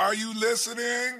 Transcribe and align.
Are 0.00 0.14
you 0.14 0.32
listening? 0.32 1.18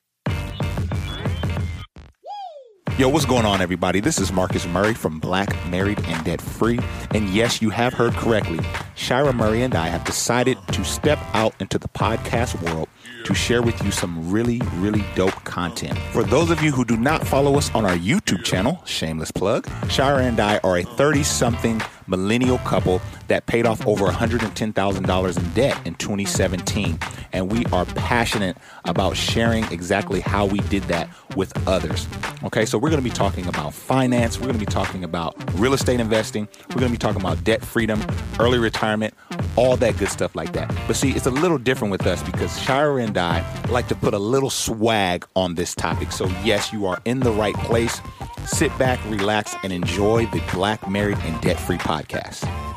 Yo, 2.97 3.11
what's 3.11 3.27
going 3.27 3.45
on, 3.45 3.61
everybody? 3.61 4.01
This 4.01 4.19
is 4.19 4.33
Marcus 4.33 4.67
Murray 4.67 4.95
from 4.95 5.21
Black, 5.21 5.55
Married, 5.69 6.03
and 6.07 6.25
Debt 6.25 6.41
Free. 6.41 6.81
And 7.11 7.29
yes, 7.29 7.61
you 7.61 7.69
have 7.69 7.93
heard 7.93 8.15
correctly. 8.15 8.59
Shira 8.95 9.35
Murray 9.35 9.61
and 9.63 9.75
I 9.75 9.89
have 9.89 10.05
decided 10.05 10.57
to 10.73 10.83
step 10.83 11.19
out 11.35 11.55
into 11.61 11.79
the 11.79 11.89
podcast 11.89 12.59
world 12.63 12.89
to 13.25 13.35
share 13.35 13.61
with 13.61 13.83
you 13.85 13.91
some 13.91 14.31
really, 14.31 14.63
really 14.77 15.05
dope 15.15 15.45
content. 15.45 15.99
For 16.13 16.23
those 16.23 16.51
of 16.51 16.63
you 16.63 16.73
who 16.73 16.87
do 16.87 16.97
not 16.97 17.27
follow 17.27 17.59
us 17.59 17.71
on 17.75 17.85
our 17.85 17.97
YouTube 17.97 18.45
channel, 18.45 18.81
shameless 18.87 19.31
plug, 19.31 19.69
Shira 19.91 20.23
and 20.25 20.41
I 20.41 20.57
are 20.65 20.79
a 20.79 20.85
30 20.85 21.23
something 21.23 21.83
millennial 22.07 22.59
couple 22.59 23.01
that 23.31 23.47
paid 23.47 23.65
off 23.65 23.87
over 23.87 24.07
$110,000 24.07 25.39
in 25.39 25.51
debt 25.53 25.87
in 25.87 25.95
2017. 25.95 26.99
And 27.33 27.51
we 27.51 27.65
are 27.67 27.85
passionate 27.87 28.57
about 28.85 29.17
sharing 29.17 29.65
exactly 29.73 30.19
how 30.19 30.47
we 30.47 30.59
did 30.59 30.83
that 30.85 31.09
with 31.37 31.53
others. 31.69 32.09
Okay, 32.43 32.67
so 32.67 32.77
we're 32.77 32.91
to 32.91 33.01
be 33.01 33.09
talking 33.09 33.47
about 33.47 33.73
finance, 33.73 34.41
we're 34.41 34.53
to 34.53 34.59
be 34.59 34.67
talking 34.67 35.05
about 35.05 35.37
real 35.55 35.75
estate 35.75 36.01
investing, 36.01 36.49
we're 36.75 36.83
to 36.83 36.89
be 36.89 36.97
talking 36.97 37.21
about 37.21 37.43
debt 37.45 37.65
freedom, 37.65 38.05
early 38.41 38.59
retirement, 38.59 39.15
all 39.55 39.77
that 39.77 39.97
good 39.97 40.09
stuff 40.09 40.35
like 40.35 40.53
that. 40.53 40.69
But 40.89 40.97
see, 40.97 41.13
it's 41.13 41.27
a 41.27 41.31
little 41.31 41.59
different 41.59 41.93
with 41.93 42.07
us 42.07 42.23
because 42.25 42.61
Shira 42.61 42.97
and 42.97 43.17
I 43.17 43.45
like 43.67 43.87
to 43.89 43.95
put 43.95 44.13
a 44.13 44.19
little 44.19 44.51
swag 44.51 45.25
on 45.37 45.55
this 45.55 45.75
topic. 45.75 46.11
So, 46.11 46.27
yes, 46.43 46.73
you 46.73 46.87
are 46.87 47.01
in 47.05 47.21
the 47.21 47.33
right 47.33 47.55
place. 47.55 48.01
Sit 48.47 48.77
back, 48.77 48.99
relax, 49.07 49.55
and 49.63 49.73
enjoy 49.73 50.27
the 50.27 50.43
Black, 50.53 50.91
Married, 50.91 51.19
and 51.19 51.41
Debt 51.41 51.61
Free 51.61 51.79
podcast. 51.79 52.70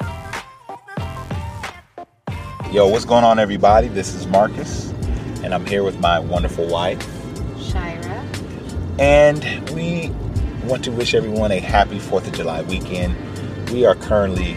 Yo, 2.73 2.87
what's 2.87 3.05
going 3.05 3.23
on, 3.23 3.37
everybody? 3.37 3.87
This 3.87 4.15
is 4.15 4.25
Marcus, 4.25 4.89
and 5.43 5.53
I'm 5.53 5.63
here 5.63 5.83
with 5.83 5.99
my 5.99 6.17
wonderful 6.17 6.67
wife. 6.67 6.99
Shira. 7.61 8.25
And 8.97 9.69
we 9.69 10.09
want 10.65 10.83
to 10.85 10.91
wish 10.91 11.13
everyone 11.13 11.51
a 11.51 11.59
happy 11.59 11.99
4th 11.99 12.25
of 12.25 12.33
July 12.33 12.63
weekend. 12.63 13.15
We 13.69 13.85
are 13.85 13.93
currently 13.93 14.53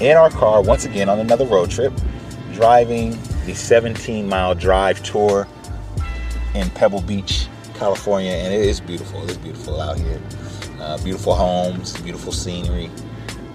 in 0.00 0.16
our 0.16 0.30
car 0.30 0.62
once 0.62 0.86
again 0.86 1.10
on 1.10 1.18
another 1.18 1.44
road 1.44 1.70
trip, 1.70 1.92
driving 2.54 3.10
the 3.44 3.52
17 3.54 4.26
mile 4.26 4.54
drive 4.54 5.02
tour 5.02 5.46
in 6.54 6.70
Pebble 6.70 7.02
Beach, 7.02 7.48
California, 7.74 8.32
and 8.32 8.54
it 8.54 8.62
is 8.62 8.80
beautiful. 8.80 9.22
It 9.24 9.32
is 9.32 9.36
beautiful 9.36 9.78
out 9.78 9.98
here. 9.98 10.22
Uh, 10.80 10.96
beautiful 11.04 11.34
homes, 11.34 12.00
beautiful 12.00 12.32
scenery. 12.32 12.88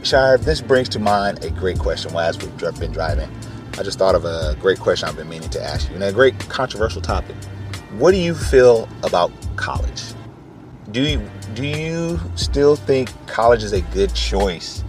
Shire, 0.04 0.38
this 0.38 0.62
brings 0.62 0.88
to 0.90 1.00
mind 1.00 1.44
a 1.44 1.50
great 1.50 1.80
question 1.80 2.14
while 2.14 2.30
as 2.30 2.38
we've 2.38 2.80
been 2.80 2.92
driving. 2.92 3.32
I 3.76 3.82
just 3.82 3.98
thought 3.98 4.14
of 4.14 4.24
a 4.24 4.56
great 4.60 4.80
question 4.80 5.10
I've 5.10 5.16
been 5.16 5.30
meaning 5.30 5.50
to 5.50 5.64
ask 5.64 5.90
you, 5.90 5.96
and 5.96 6.04
a 6.04 6.14
great 6.14 6.38
controversial 6.42 7.02
topic. 7.02 7.36
What 7.98 8.12
do 8.12 8.18
you 8.18 8.36
feel 8.36 8.88
about 9.04 9.32
college? 9.56 10.04
Do 10.92 11.02
you 11.02 11.28
do 11.56 11.66
you 11.66 12.20
still 12.36 12.76
think 12.76 13.12
college 13.26 13.64
is 13.64 13.74
a 13.74 13.82
good 13.82 14.14
choice 14.14 14.84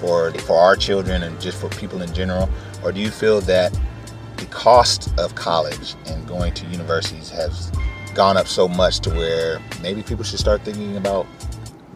for 0.00 0.32
for 0.32 0.56
our 0.56 0.76
children 0.76 1.24
and 1.24 1.40
just 1.40 1.60
for 1.60 1.68
people 1.70 2.00
in 2.00 2.14
general, 2.14 2.48
or 2.84 2.92
do 2.92 3.00
you 3.00 3.10
feel 3.10 3.40
that 3.42 3.76
the 4.36 4.46
cost 4.46 5.12
of 5.18 5.34
college 5.34 5.96
and 6.06 6.26
going 6.28 6.54
to 6.54 6.66
universities 6.66 7.30
has 7.30 7.72
gone 8.14 8.36
up 8.36 8.46
so 8.46 8.68
much 8.68 9.00
to 9.00 9.10
where 9.10 9.60
maybe 9.82 10.00
people 10.02 10.22
should 10.22 10.38
start 10.38 10.62
thinking 10.62 10.96
about 10.96 11.26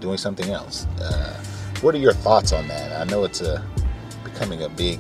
doing 0.00 0.19
something 0.19 0.50
else? 0.50 0.86
Uh, 1.00 1.41
what 1.82 1.94
are 1.94 1.98
your 1.98 2.12
thoughts 2.12 2.52
on 2.52 2.66
that? 2.66 3.00
I 3.00 3.04
know 3.04 3.22
it's 3.22 3.41
a 3.42 3.64
becoming 4.25 4.64
a 4.64 4.69
big 4.69 4.98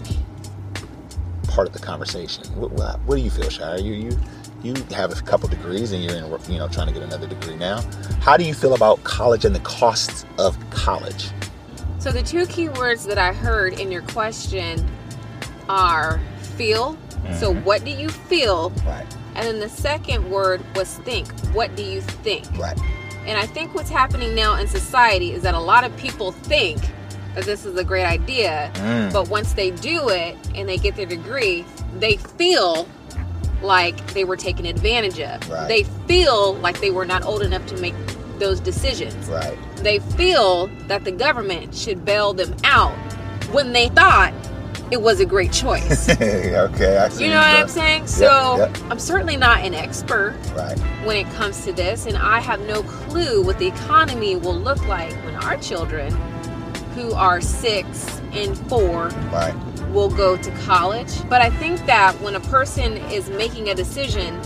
part 1.52 1.66
of 1.66 1.72
the 1.72 1.78
conversation. 1.78 2.44
What, 2.58 2.72
what, 2.72 3.00
what 3.02 3.16
do 3.16 3.22
you 3.22 3.30
feel, 3.30 3.50
Shire? 3.50 3.78
You 3.78 3.92
you 3.92 4.18
you 4.62 4.74
have 4.94 5.12
a 5.12 5.20
couple 5.22 5.48
degrees 5.48 5.92
and 5.92 6.02
you're 6.02 6.14
in 6.14 6.24
you 6.48 6.58
know 6.58 6.68
trying 6.68 6.86
to 6.86 6.92
get 6.92 7.02
another 7.02 7.26
degree 7.26 7.56
now. 7.56 7.82
How 8.20 8.36
do 8.36 8.44
you 8.44 8.54
feel 8.54 8.74
about 8.74 9.02
college 9.04 9.44
and 9.44 9.54
the 9.54 9.60
costs 9.60 10.24
of 10.38 10.56
college? 10.70 11.30
So 11.98 12.10
the 12.10 12.22
two 12.22 12.46
key 12.46 12.68
words 12.68 13.04
that 13.06 13.18
I 13.18 13.32
heard 13.32 13.78
in 13.78 13.92
your 13.92 14.02
question 14.02 14.88
are 15.68 16.20
feel. 16.56 16.94
Mm-hmm. 16.94 17.34
So 17.34 17.54
what 17.54 17.84
do 17.84 17.90
you 17.90 18.08
feel? 18.08 18.70
Right. 18.86 19.06
And 19.34 19.46
then 19.46 19.60
the 19.60 19.68
second 19.68 20.30
word 20.30 20.62
was 20.74 20.98
think. 20.98 21.28
What 21.54 21.74
do 21.76 21.82
you 21.82 22.00
think? 22.00 22.46
Right. 22.58 22.78
And 23.24 23.38
I 23.38 23.46
think 23.46 23.74
what's 23.74 23.90
happening 23.90 24.34
now 24.34 24.56
in 24.58 24.66
society 24.66 25.32
is 25.32 25.42
that 25.42 25.54
a 25.54 25.60
lot 25.60 25.84
of 25.84 25.96
people 25.96 26.32
think 26.32 26.80
that 27.34 27.44
this 27.44 27.64
is 27.64 27.76
a 27.76 27.84
great 27.84 28.04
idea, 28.04 28.70
mm. 28.74 29.12
but 29.12 29.28
once 29.28 29.54
they 29.54 29.70
do 29.70 30.08
it 30.08 30.36
and 30.54 30.68
they 30.68 30.76
get 30.76 30.96
their 30.96 31.06
degree, 31.06 31.64
they 31.98 32.16
feel 32.16 32.86
like 33.62 34.12
they 34.12 34.24
were 34.24 34.36
taken 34.36 34.66
advantage 34.66 35.20
of. 35.20 35.48
Right. 35.48 35.68
They 35.68 35.84
feel 36.06 36.54
like 36.54 36.80
they 36.80 36.90
were 36.90 37.06
not 37.06 37.24
old 37.24 37.42
enough 37.42 37.64
to 37.66 37.76
make 37.78 37.94
those 38.38 38.60
decisions. 38.60 39.28
Right. 39.28 39.56
They 39.76 40.00
feel 40.00 40.66
that 40.88 41.04
the 41.04 41.12
government 41.12 41.74
should 41.74 42.04
bail 42.04 42.32
them 42.32 42.54
out 42.64 42.96
when 43.52 43.72
they 43.72 43.88
thought 43.88 44.34
it 44.90 45.00
was 45.00 45.20
a 45.20 45.24
great 45.24 45.52
choice. 45.52 46.08
okay, 46.10 46.98
I 46.98 47.08
see. 47.08 47.24
You 47.24 47.30
know 47.30 47.36
what 47.38 47.60
I'm 47.60 47.68
saying? 47.68 48.06
So 48.06 48.58
yep, 48.58 48.76
yep. 48.76 48.90
I'm 48.90 48.98
certainly 48.98 49.38
not 49.38 49.60
an 49.60 49.72
expert 49.72 50.36
right. 50.54 50.78
when 51.06 51.16
it 51.16 51.32
comes 51.32 51.64
to 51.64 51.72
this, 51.72 52.04
and 52.04 52.16
I 52.18 52.40
have 52.40 52.60
no 52.66 52.82
clue 52.82 53.42
what 53.42 53.58
the 53.58 53.66
economy 53.66 54.36
will 54.36 54.58
look 54.58 54.86
like 54.88 55.12
when 55.24 55.34
our 55.36 55.56
children, 55.56 56.12
who 56.94 57.12
are 57.12 57.40
six 57.40 58.20
and 58.32 58.56
four, 58.68 59.08
right. 59.32 59.54
will 59.90 60.10
go 60.10 60.36
to 60.36 60.50
college. 60.62 61.28
But 61.28 61.42
I 61.42 61.50
think 61.50 61.84
that 61.86 62.14
when 62.20 62.34
a 62.34 62.40
person 62.40 62.96
is 63.10 63.28
making 63.30 63.68
a 63.68 63.74
decision, 63.74 64.40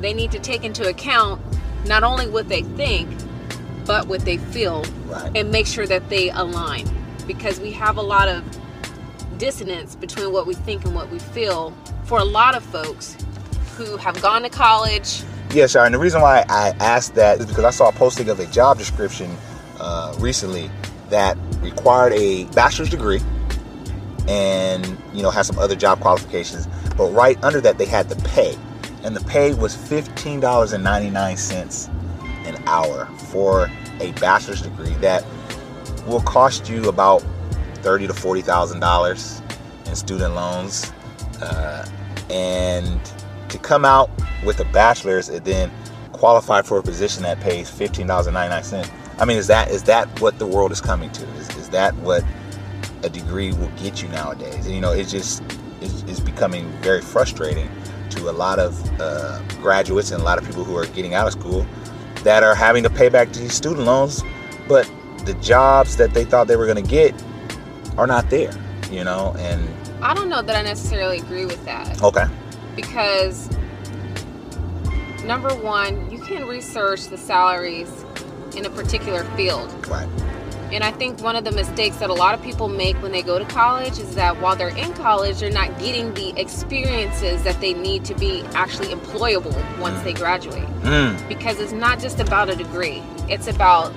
they 0.00 0.12
need 0.12 0.30
to 0.32 0.38
take 0.38 0.64
into 0.64 0.88
account 0.88 1.40
not 1.86 2.04
only 2.04 2.28
what 2.28 2.48
they 2.48 2.62
think, 2.62 3.08
but 3.84 4.06
what 4.06 4.20
they 4.20 4.36
feel, 4.36 4.84
right. 5.06 5.32
and 5.34 5.50
make 5.50 5.66
sure 5.66 5.86
that 5.86 6.08
they 6.08 6.30
align. 6.30 6.88
Because 7.26 7.60
we 7.60 7.72
have 7.72 7.96
a 7.96 8.02
lot 8.02 8.28
of 8.28 8.44
dissonance 9.38 9.94
between 9.94 10.32
what 10.32 10.46
we 10.46 10.54
think 10.54 10.84
and 10.84 10.94
what 10.94 11.10
we 11.10 11.18
feel 11.18 11.72
for 12.04 12.18
a 12.18 12.24
lot 12.24 12.56
of 12.56 12.62
folks 12.64 13.16
who 13.76 13.96
have 13.96 14.20
gone 14.20 14.42
to 14.42 14.50
college. 14.50 15.22
Yes, 15.54 15.74
yeah, 15.74 15.84
and 15.84 15.94
the 15.94 15.98
reason 15.98 16.20
why 16.20 16.44
I 16.48 16.74
asked 16.80 17.14
that 17.14 17.38
is 17.38 17.46
because 17.46 17.64
I 17.64 17.70
saw 17.70 17.88
a 17.88 17.92
posting 17.92 18.28
of 18.28 18.40
a 18.40 18.46
job 18.46 18.76
description 18.78 19.34
uh, 19.78 20.14
recently 20.18 20.70
that 21.10 21.36
required 21.60 22.12
a 22.12 22.44
bachelor's 22.46 22.90
degree 22.90 23.20
and 24.28 24.86
you 25.14 25.22
know 25.22 25.30
has 25.30 25.46
some 25.46 25.58
other 25.58 25.74
job 25.74 26.00
qualifications, 26.00 26.68
but 26.96 27.06
right 27.12 27.42
under 27.42 27.60
that 27.60 27.78
they 27.78 27.86
had 27.86 28.08
the 28.08 28.16
pay, 28.28 28.56
and 29.02 29.16
the 29.16 29.24
pay 29.24 29.54
was 29.54 29.74
fifteen 29.74 30.38
dollars 30.38 30.72
and 30.72 30.84
ninety 30.84 31.10
nine 31.10 31.36
cents 31.36 31.88
an 32.44 32.56
hour 32.66 33.06
for 33.30 33.70
a 34.00 34.12
bachelor's 34.12 34.62
degree 34.62 34.94
that 34.94 35.24
will 36.06 36.20
cost 36.22 36.68
you 36.68 36.88
about 36.88 37.22
thirty 37.76 38.06
to 38.06 38.14
forty 38.14 38.42
thousand 38.42 38.80
dollars 38.80 39.42
in 39.86 39.96
student 39.96 40.34
loans, 40.34 40.92
uh, 41.40 41.88
and 42.30 43.00
to 43.48 43.58
come 43.58 43.84
out 43.84 44.10
with 44.44 44.60
a 44.60 44.64
bachelor's 44.66 45.30
and 45.30 45.44
then 45.44 45.70
qualify 46.12 46.60
for 46.60 46.78
a 46.78 46.82
position 46.82 47.22
that 47.22 47.40
pays 47.40 47.70
fifteen 47.70 48.06
dollars 48.06 48.26
and 48.26 48.34
ninety 48.34 48.50
nine 48.50 48.64
cents. 48.64 48.90
I 49.20 49.24
mean, 49.24 49.36
is 49.36 49.46
that 49.48 49.70
is 49.70 49.82
that 49.84 50.20
what 50.20 50.38
the 50.38 50.46
world 50.46 50.72
is 50.72 50.80
coming 50.80 51.10
to? 51.12 51.24
Is, 51.34 51.48
is 51.56 51.68
that 51.70 51.94
what 51.96 52.24
a 53.02 53.08
degree 53.08 53.52
will 53.52 53.70
get 53.76 54.02
you 54.02 54.08
nowadays? 54.08 54.66
And 54.66 54.74
you 54.74 54.80
know, 54.80 54.92
it's 54.92 55.10
just 55.10 55.42
it's, 55.80 56.02
it's 56.02 56.20
becoming 56.20 56.70
very 56.80 57.00
frustrating 57.00 57.68
to 58.10 58.30
a 58.30 58.32
lot 58.32 58.58
of 58.58 59.00
uh, 59.00 59.40
graduates 59.60 60.10
and 60.10 60.20
a 60.20 60.24
lot 60.24 60.38
of 60.38 60.46
people 60.46 60.64
who 60.64 60.76
are 60.76 60.86
getting 60.86 61.14
out 61.14 61.26
of 61.26 61.32
school 61.32 61.66
that 62.22 62.42
are 62.42 62.54
having 62.54 62.82
to 62.82 62.90
pay 62.90 63.08
back 63.08 63.32
these 63.32 63.52
student 63.52 63.86
loans, 63.86 64.22
but 64.66 64.90
the 65.24 65.34
jobs 65.34 65.96
that 65.96 66.14
they 66.14 66.24
thought 66.24 66.48
they 66.48 66.56
were 66.56 66.66
going 66.66 66.82
to 66.82 66.90
get 66.90 67.14
are 67.96 68.06
not 68.06 68.30
there, 68.30 68.52
you 68.90 69.04
know, 69.04 69.34
and 69.38 69.68
I 70.02 70.14
don't 70.14 70.28
know 70.28 70.42
that 70.42 70.54
I 70.54 70.62
necessarily 70.62 71.18
agree 71.18 71.44
with 71.44 71.64
that. 71.64 72.02
Okay. 72.02 72.24
Because 72.76 73.50
number 75.24 75.54
one, 75.56 76.10
you 76.10 76.18
can 76.18 76.44
research 76.46 77.08
the 77.08 77.18
salaries 77.18 77.97
in 78.58 78.66
a 78.66 78.70
particular 78.70 79.24
field. 79.36 79.72
Right. 79.86 80.08
And 80.70 80.84
I 80.84 80.90
think 80.90 81.22
one 81.22 81.34
of 81.34 81.44
the 81.44 81.52
mistakes 81.52 81.96
that 81.96 82.10
a 82.10 82.14
lot 82.14 82.34
of 82.34 82.42
people 82.42 82.68
make 82.68 83.00
when 83.00 83.10
they 83.10 83.22
go 83.22 83.38
to 83.38 83.44
college 83.46 83.98
is 83.98 84.14
that 84.16 84.38
while 84.42 84.54
they're 84.54 84.76
in 84.76 84.92
college, 84.92 85.40
they're 85.40 85.50
not 85.50 85.78
getting 85.78 86.12
the 86.12 86.38
experiences 86.38 87.42
that 87.44 87.58
they 87.62 87.72
need 87.72 88.04
to 88.04 88.14
be 88.14 88.42
actually 88.54 88.88
employable 88.88 89.56
once 89.78 89.98
they 90.02 90.12
graduate. 90.12 90.66
Mm. 90.82 91.26
Because 91.26 91.58
it's 91.58 91.72
not 91.72 92.00
just 92.00 92.20
about 92.20 92.50
a 92.50 92.54
degree, 92.56 93.02
it's 93.30 93.48
about 93.48 93.94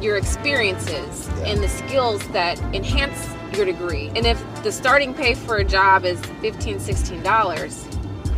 your 0.00 0.16
experiences 0.16 1.28
Yeah. 1.38 1.46
and 1.46 1.62
the 1.62 1.68
skills 1.68 2.22
that 2.28 2.60
enhance 2.72 3.28
your 3.56 3.64
degree. 3.64 4.12
And 4.14 4.26
if 4.26 4.40
the 4.62 4.70
starting 4.70 5.12
pay 5.12 5.34
for 5.34 5.56
a 5.56 5.64
job 5.64 6.04
is 6.04 6.20
$15, 6.42 6.78
$16, 6.78 7.86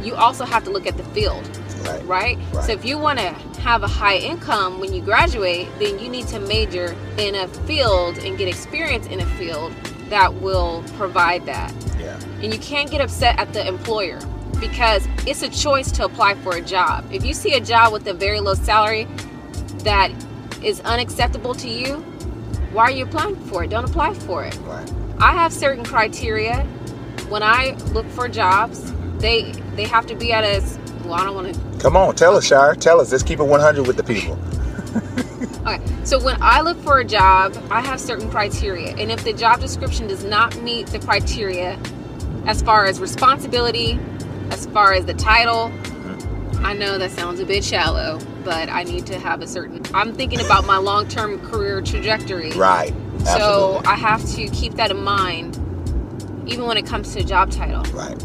you 0.02 0.14
also 0.14 0.46
have 0.46 0.64
to 0.64 0.70
look 0.70 0.86
at 0.86 0.96
the 0.96 1.04
field 1.04 1.44
Right. 1.88 2.06
right? 2.06 2.38
Right. 2.52 2.64
So 2.64 2.72
if 2.72 2.84
you 2.84 2.98
want 2.98 3.18
to 3.18 3.30
have 3.60 3.82
a 3.82 3.88
high 3.88 4.16
income 4.16 4.80
when 4.80 4.92
you 4.92 5.02
graduate, 5.02 5.68
then 5.78 5.98
you 5.98 6.08
need 6.08 6.26
to 6.28 6.40
major 6.40 6.96
in 7.18 7.34
a 7.34 7.48
field 7.48 8.18
and 8.18 8.38
get 8.38 8.48
experience 8.48 9.06
in 9.06 9.20
a 9.20 9.26
field 9.36 9.72
that 10.08 10.34
will 10.34 10.84
provide 10.96 11.46
that. 11.46 11.72
Yeah. 11.98 12.18
And 12.42 12.52
you 12.52 12.58
can't 12.58 12.90
get 12.90 13.00
upset 13.00 13.38
at 13.38 13.52
the 13.52 13.66
employer 13.66 14.20
because 14.60 15.06
it's 15.26 15.42
a 15.42 15.48
choice 15.48 15.90
to 15.92 16.04
apply 16.04 16.34
for 16.36 16.56
a 16.56 16.60
job. 16.60 17.04
If 17.12 17.24
you 17.24 17.34
see 17.34 17.54
a 17.54 17.60
job 17.60 17.92
with 17.92 18.06
a 18.06 18.14
very 18.14 18.40
low 18.40 18.54
salary 18.54 19.06
that 19.84 20.10
is 20.62 20.80
unacceptable 20.80 21.54
to 21.56 21.68
you, 21.68 21.96
why 22.72 22.84
are 22.84 22.90
you 22.90 23.04
applying 23.04 23.36
for 23.36 23.64
it? 23.64 23.70
Don't 23.70 23.84
apply 23.84 24.14
for 24.14 24.44
it. 24.44 24.56
Right. 24.64 24.92
I 25.18 25.32
have 25.32 25.52
certain 25.52 25.84
criteria 25.84 26.64
when 27.28 27.42
I 27.42 27.72
look 27.92 28.06
for 28.10 28.28
jobs. 28.28 28.92
They 29.18 29.52
they 29.74 29.84
have 29.84 30.06
to 30.06 30.14
be 30.14 30.32
at 30.32 30.44
a 30.44 30.60
well, 31.08 31.20
I 31.20 31.24
don't 31.24 31.34
want 31.34 31.54
to 31.54 31.78
Come 31.80 31.96
on, 31.96 32.14
tell 32.14 32.36
us, 32.36 32.46
Shire. 32.46 32.74
Tell 32.74 33.00
us. 33.00 33.10
Let's 33.10 33.22
keep 33.22 33.40
it 33.40 33.44
100 33.44 33.86
with 33.86 33.96
the 33.96 34.04
people. 34.04 34.38
Okay, 35.66 35.82
so 36.04 36.22
when 36.22 36.40
I 36.40 36.62
look 36.62 36.78
for 36.78 36.98
a 37.00 37.04
job, 37.04 37.54
I 37.70 37.82
have 37.82 38.00
certain 38.00 38.30
criteria. 38.30 38.94
And 38.96 39.10
if 39.10 39.22
the 39.24 39.34
job 39.34 39.60
description 39.60 40.06
does 40.06 40.24
not 40.24 40.56
meet 40.62 40.86
the 40.86 40.98
criteria 40.98 41.78
as 42.46 42.62
far 42.62 42.86
as 42.86 43.00
responsibility, 43.00 43.98
as 44.50 44.64
far 44.66 44.94
as 44.94 45.04
the 45.04 45.12
title, 45.12 45.70
I 46.60 46.72
know 46.72 46.96
that 46.96 47.10
sounds 47.10 47.40
a 47.40 47.44
bit 47.44 47.62
shallow, 47.64 48.18
but 48.44 48.70
I 48.70 48.84
need 48.84 49.04
to 49.06 49.18
have 49.18 49.42
a 49.42 49.46
certain. 49.46 49.82
I'm 49.92 50.14
thinking 50.14 50.40
about 50.40 50.64
my 50.64 50.78
long 50.78 51.06
term 51.06 51.38
career 51.46 51.82
trajectory. 51.82 52.52
Right. 52.52 52.92
Absolutely. 52.92 53.26
So 53.26 53.82
I 53.84 53.94
have 53.96 54.24
to 54.36 54.48
keep 54.48 54.74
that 54.74 54.90
in 54.90 55.02
mind, 55.02 55.56
even 56.46 56.66
when 56.66 56.78
it 56.78 56.86
comes 56.86 57.12
to 57.14 57.20
a 57.20 57.24
job 57.24 57.50
title. 57.50 57.82
right. 57.92 58.24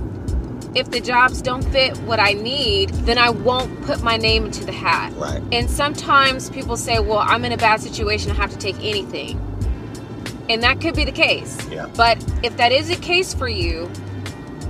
If 0.76 0.90
the 0.90 1.00
jobs 1.00 1.42
don't 1.42 1.64
fit 1.64 1.98
what 2.00 2.20
I 2.20 2.34
need, 2.34 2.90
then 2.90 3.20
I 3.20 3.30
won't 3.30 3.84
put 3.84 4.02
my 4.02 4.18
name 4.18 4.46
into 4.46 4.66
the 4.66 4.72
hat. 4.72 5.14
Right. 5.16 5.42
And 5.52 5.70
sometimes 5.70 6.50
people 6.50 6.78
say, 6.78 7.00
well, 7.00 7.20
I'm 7.20 7.46
in 7.46 7.52
a 7.52 7.58
bad 7.58 7.80
situation, 7.82 8.32
I 8.32 8.36
have 8.36 8.52
to 8.52 8.58
take 8.58 8.78
anything. 8.78 9.40
And 10.50 10.64
that 10.64 10.82
could 10.82 10.96
be 10.96 11.06
the 11.06 11.12
case. 11.12 11.58
Yeah. 11.70 11.90
But 11.96 12.18
if 12.44 12.58
that 12.58 12.72
is 12.72 12.90
the 12.90 12.96
case 12.96 13.34
for 13.34 13.48
you, 13.48 13.90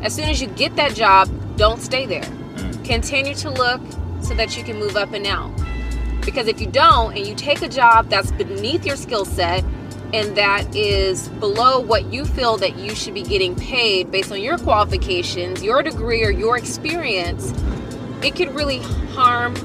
as 0.02 0.14
soon 0.14 0.26
as 0.26 0.42
you 0.42 0.48
get 0.48 0.76
that 0.76 0.94
job, 0.94 1.30
don't 1.56 1.82
stay 1.82 2.06
there. 2.06 2.24
Mm. 2.24 2.84
Continue 2.84 3.34
to 3.36 3.50
look 3.50 3.82
so 4.22 4.34
that 4.34 4.58
you 4.58 4.64
can 4.64 4.78
move 4.78 4.98
up 4.98 5.14
and 5.14 5.26
out. 5.26 5.52
Because 6.26 6.48
if 6.48 6.60
you 6.60 6.68
don't 6.68 7.16
and 7.16 7.26
you 7.26 7.34
take 7.34 7.62
a 7.62 7.70
job 7.70 8.10
that's 8.10 8.32
beneath 8.32 8.86
your 8.86 8.98
skill 8.98 9.26
set 9.26 9.64
and 10.14 10.38
that 10.38 10.76
is 10.76 11.28
below 11.28 11.80
what 11.80 12.14
you 12.14 12.24
feel 12.24 12.56
that 12.58 12.78
you 12.78 12.94
should 12.94 13.16
be 13.16 13.24
getting 13.24 13.56
paid 13.56 14.12
based 14.12 14.32
on 14.32 14.40
your 14.40 14.60
qualifications, 14.60 15.64
your 15.64 15.82
degree, 15.82 16.24
or 16.24 16.30
your 16.30 16.56
experience, 16.56 17.52
it 18.22 18.36
could 18.36 18.54
really 18.54 18.80
harm 19.14 19.56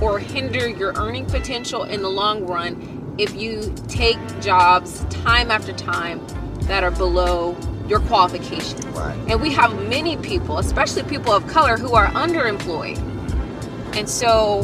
or 0.00 0.18
hinder 0.18 0.66
your 0.66 0.94
earning 0.96 1.26
potential 1.26 1.84
in 1.84 2.00
the 2.00 2.08
long 2.08 2.46
run 2.46 3.14
if 3.18 3.34
you 3.36 3.74
take 3.86 4.18
jobs 4.40 5.04
time 5.10 5.50
after 5.50 5.72
time 5.72 6.26
that 6.62 6.82
are 6.82 6.90
below 6.90 7.54
your 7.86 8.00
qualifications. 8.00 8.84
Right. 8.86 9.16
And 9.28 9.40
we 9.42 9.52
have 9.52 9.88
many 9.88 10.16
people, 10.16 10.58
especially 10.58 11.02
people 11.02 11.32
of 11.32 11.46
color, 11.46 11.76
who 11.76 11.92
are 11.94 12.06
underemployed. 12.08 12.98
And 13.94 14.08
so 14.08 14.62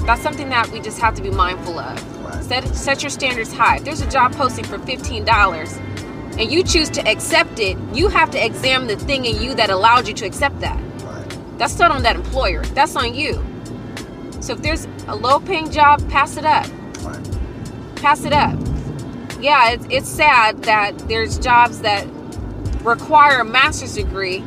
that's 0.00 0.22
something 0.22 0.50
that 0.50 0.68
we 0.68 0.80
just 0.80 0.98
have 1.00 1.14
to 1.14 1.22
be 1.22 1.30
mindful 1.30 1.78
of. 1.78 2.17
Set, 2.42 2.74
set 2.74 3.02
your 3.02 3.10
standards 3.10 3.52
high. 3.52 3.76
If 3.76 3.84
there's 3.84 4.00
a 4.00 4.10
job 4.10 4.32
posting 4.32 4.64
for 4.64 4.78
$15 4.78 6.38
and 6.38 6.52
you 6.52 6.62
choose 6.62 6.90
to 6.90 7.08
accept 7.08 7.58
it, 7.58 7.76
you 7.92 8.08
have 8.08 8.30
to 8.30 8.44
examine 8.44 8.88
the 8.88 8.96
thing 8.96 9.24
in 9.24 9.42
you 9.42 9.54
that 9.54 9.70
allowed 9.70 10.08
you 10.08 10.14
to 10.14 10.26
accept 10.26 10.60
that. 10.60 10.80
Right. 11.02 11.58
That's 11.58 11.78
not 11.78 11.90
on 11.90 12.02
that 12.02 12.16
employer. 12.16 12.64
That's 12.66 12.96
on 12.96 13.14
you. 13.14 13.44
So 14.40 14.54
if 14.54 14.62
there's 14.62 14.86
a 15.08 15.16
low 15.16 15.40
paying 15.40 15.70
job, 15.70 16.08
pass 16.10 16.36
it 16.36 16.44
up. 16.44 16.66
Right. 17.02 17.96
Pass 17.96 18.24
it 18.24 18.32
up. 18.32 18.58
Yeah, 19.40 19.70
it's, 19.70 19.86
it's 19.90 20.08
sad 20.08 20.62
that 20.64 20.98
there's 21.08 21.38
jobs 21.38 21.80
that 21.80 22.06
require 22.82 23.40
a 23.40 23.44
master's 23.44 23.94
degree 23.94 24.38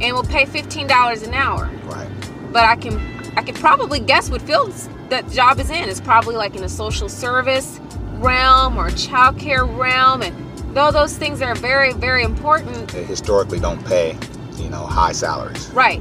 and 0.00 0.14
will 0.14 0.24
pay 0.24 0.44
$15 0.44 1.26
an 1.26 1.34
hour. 1.34 1.70
Right. 1.84 2.08
But 2.52 2.64
I 2.64 2.76
can 2.76 2.98
I 3.36 3.42
can 3.42 3.54
probably 3.54 4.00
guess 4.00 4.28
what 4.28 4.42
fields 4.42 4.88
that 5.10 5.28
job 5.30 5.60
is 5.60 5.70
in. 5.70 5.88
It's 5.88 6.00
probably 6.00 6.36
like 6.36 6.56
in 6.56 6.64
a 6.64 6.68
social 6.68 7.08
service 7.08 7.80
realm 8.14 8.76
or 8.76 8.88
childcare 8.90 9.66
realm 9.78 10.22
and 10.22 10.34
though 10.74 10.90
those 10.90 11.16
things 11.16 11.42
are 11.42 11.54
very, 11.54 11.92
very 11.92 12.22
important, 12.22 12.88
They 12.90 13.04
historically 13.04 13.60
don't 13.60 13.84
pay, 13.86 14.16
you 14.56 14.68
know, 14.68 14.86
high 14.86 15.12
salaries. 15.12 15.68
Right. 15.70 16.00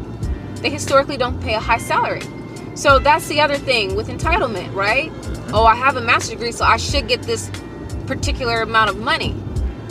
They 0.57 0.69
historically 0.69 1.17
don't 1.17 1.41
pay 1.41 1.55
a 1.55 1.59
high 1.59 1.77
salary. 1.77 2.21
So 2.75 2.99
that's 2.99 3.27
the 3.27 3.41
other 3.41 3.57
thing 3.57 3.95
with 3.95 4.07
entitlement, 4.07 4.73
right? 4.73 5.11
Mm-hmm. 5.11 5.55
Oh, 5.55 5.65
I 5.65 5.75
have 5.75 5.95
a 5.95 6.01
master's 6.01 6.31
degree, 6.31 6.51
so 6.51 6.65
I 6.65 6.77
should 6.77 7.07
get 7.07 7.23
this 7.23 7.49
particular 8.05 8.61
amount 8.61 8.89
of 8.89 8.97
money. 8.97 9.35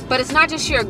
But 0.08 0.20
it's 0.20 0.32
not 0.32 0.48
just 0.48 0.70
your 0.70 0.84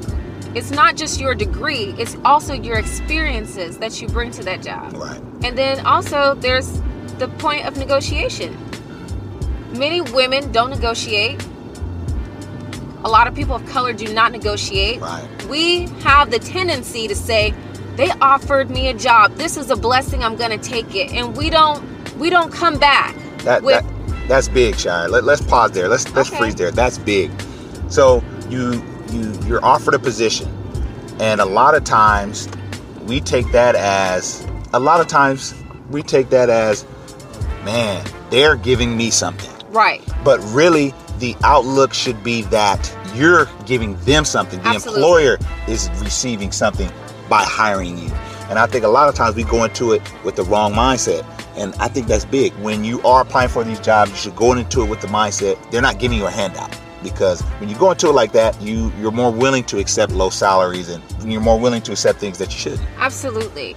it's 0.55 0.71
not 0.71 0.97
just 0.97 1.21
your 1.21 1.35
degree, 1.35 1.95
it's 1.99 2.17
also 2.25 2.55
your 2.55 2.79
experiences 2.79 3.79
that 3.79 4.01
you 4.01 4.09
bring 4.09 4.31
to 4.33 4.43
that 4.45 4.63
job. 4.63 4.95
Right. 4.95 5.21
And 5.45 5.57
then 5.59 5.85
also 5.87 6.35
there's 6.35 6.81
the 7.19 7.29
point 7.29 7.67
of 7.67 7.77
negotiation. 7.77 8.57
Many 9.73 10.01
women 10.01 10.51
don't 10.53 10.71
negotiate. 10.71 11.45
A 13.05 13.09
lot 13.09 13.27
of 13.27 13.35
people 13.35 13.55
of 13.55 13.67
color 13.67 13.93
do 13.93 14.13
not 14.13 14.33
negotiate. 14.33 15.01
Right. 15.01 15.29
We 15.47 15.87
have 16.03 16.31
the 16.31 16.39
tendency 16.39 17.09
to 17.09 17.15
say, 17.15 17.55
they 17.97 18.11
offered 18.21 18.71
me 18.71 18.89
a 18.89 18.95
job. 18.95 19.35
This 19.35 19.57
is 19.57 19.71
a 19.71 19.77
blessing. 19.77 20.23
I'm 20.23 20.37
going 20.37 20.59
to 20.59 20.59
take 20.59 20.95
it. 20.95 21.13
And 21.13 21.37
we 21.37 21.51
don't 21.51 21.85
we 22.19 22.31
don't 22.31 22.53
come 22.53 22.79
back 22.79 23.15
That, 23.45 23.63
with 23.63 23.85
that 23.85 24.29
that's 24.29 24.49
big, 24.49 24.77
Shire. 24.77 25.09
Let, 25.09 25.25
let's 25.25 25.41
pause 25.41 25.71
there. 25.73 25.89
Let's 25.89 26.13
let's 26.15 26.29
Okay. 26.29 26.39
freeze 26.39 26.55
there. 26.55 26.71
That's 26.71 26.99
big. 26.99 27.31
So 27.89 28.23
you 28.49 28.83
you 29.11 29.33
you're 29.47 29.65
offered 29.65 29.95
a 29.95 29.99
position, 29.99 30.49
and 31.19 31.41
a 31.41 31.45
lot 31.45 31.75
of 31.75 31.85
times 31.85 32.49
we 33.07 33.21
take 33.21 33.51
that 33.53 33.75
as 33.75 34.47
a 34.73 34.79
lot 34.79 35.01
of 35.01 35.07
times 35.07 35.55
we 35.91 36.03
take 36.03 36.29
that 36.31 36.51
as, 36.51 36.85
man, 37.69 38.03
they're 38.31 38.57
giving 38.57 38.97
me 38.97 39.11
something. 39.11 39.51
right. 39.73 40.03
But 40.25 40.41
really, 40.55 40.95
the 41.19 41.37
outlook 41.45 41.93
should 41.93 42.23
be 42.25 42.43
that 42.43 42.81
you're 43.15 43.47
giving 43.67 43.97
them 44.05 44.25
something. 44.25 44.61
The 44.63 44.69
Absolutely. 44.69 45.03
employer 45.03 45.39
is 45.69 45.91
receiving 46.01 46.51
something 46.51 46.91
by 47.29 47.43
hiring 47.43 47.99
you. 47.99 48.11
And 48.49 48.59
I 48.59 48.67
think 48.67 48.85
a 48.85 48.89
lot 48.89 49.09
of 49.09 49.15
times 49.15 49.37
we 49.37 49.45
go 49.45 49.65
into 49.65 49.93
it 49.93 50.01
with 50.25 50.37
the 50.37 50.45
wrong 50.45 50.73
mindset. 50.73 51.25
And 51.57 51.75
I 51.75 51.89
think 51.89 52.07
that's 52.07 52.25
big. 52.25 52.55
When 52.55 52.85
you 52.85 53.03
are 53.03 53.21
applying 53.23 53.51
for 53.51 53.65
these 53.65 53.81
jobs, 53.81 54.11
you 54.13 54.17
should 54.17 54.37
go 54.37 54.53
into 54.55 54.83
it 54.83 54.89
with 54.89 55.01
the 55.03 55.09
mindset 55.09 55.57
they're 55.71 55.83
not 55.83 55.99
giving 55.99 56.19
you 56.19 56.27
a 56.27 56.31
handout. 56.31 56.75
Because 57.03 57.43
when 57.61 57.69
you 57.69 57.77
go 57.77 57.91
into 57.91 58.09
it 58.09 58.13
like 58.13 58.33
that, 58.33 58.61
you 58.63 58.91
you're 59.01 59.13
more 59.13 59.31
willing 59.33 59.65
to 59.65 59.79
accept 59.79 60.13
low 60.13 60.31
salaries 60.31 60.89
and 60.89 61.03
you're 61.31 61.41
more 61.43 61.59
willing 61.61 61.83
to 61.83 61.93
accept 61.93 62.19
things 62.19 62.39
that 62.39 62.53
you 62.53 62.59
shouldn't. 62.59 62.89
Absolutely. 62.99 63.77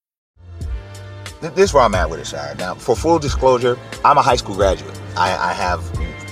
Th- 1.41 1.53
this 1.53 1.71
is 1.71 1.73
where 1.73 1.83
I'm 1.83 1.95
at 1.95 2.09
with 2.09 2.19
it, 2.19 2.27
Shire. 2.27 2.55
Now, 2.55 2.75
for 2.75 2.95
full 2.95 3.19
disclosure, 3.19 3.77
I'm 4.05 4.17
a 4.17 4.21
high 4.21 4.35
school 4.35 4.55
graduate. 4.55 4.99
I, 5.17 5.35
I 5.35 5.53
have 5.53 5.81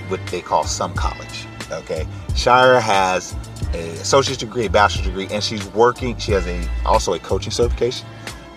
what 0.10 0.26
they 0.28 0.42
call 0.42 0.64
some 0.64 0.94
college. 0.94 1.48
Okay, 1.72 2.08
Shire 2.36 2.80
has 2.80 3.36
a 3.74 3.92
associate's 3.94 4.40
degree, 4.40 4.66
a 4.66 4.70
bachelor's 4.70 5.08
degree, 5.08 5.28
and 5.32 5.44
she's 5.44 5.66
working. 5.68 6.18
She 6.18 6.32
has 6.32 6.48
a 6.48 6.68
also 6.86 7.14
a 7.14 7.20
coaching 7.20 7.52
certification, 7.52 8.08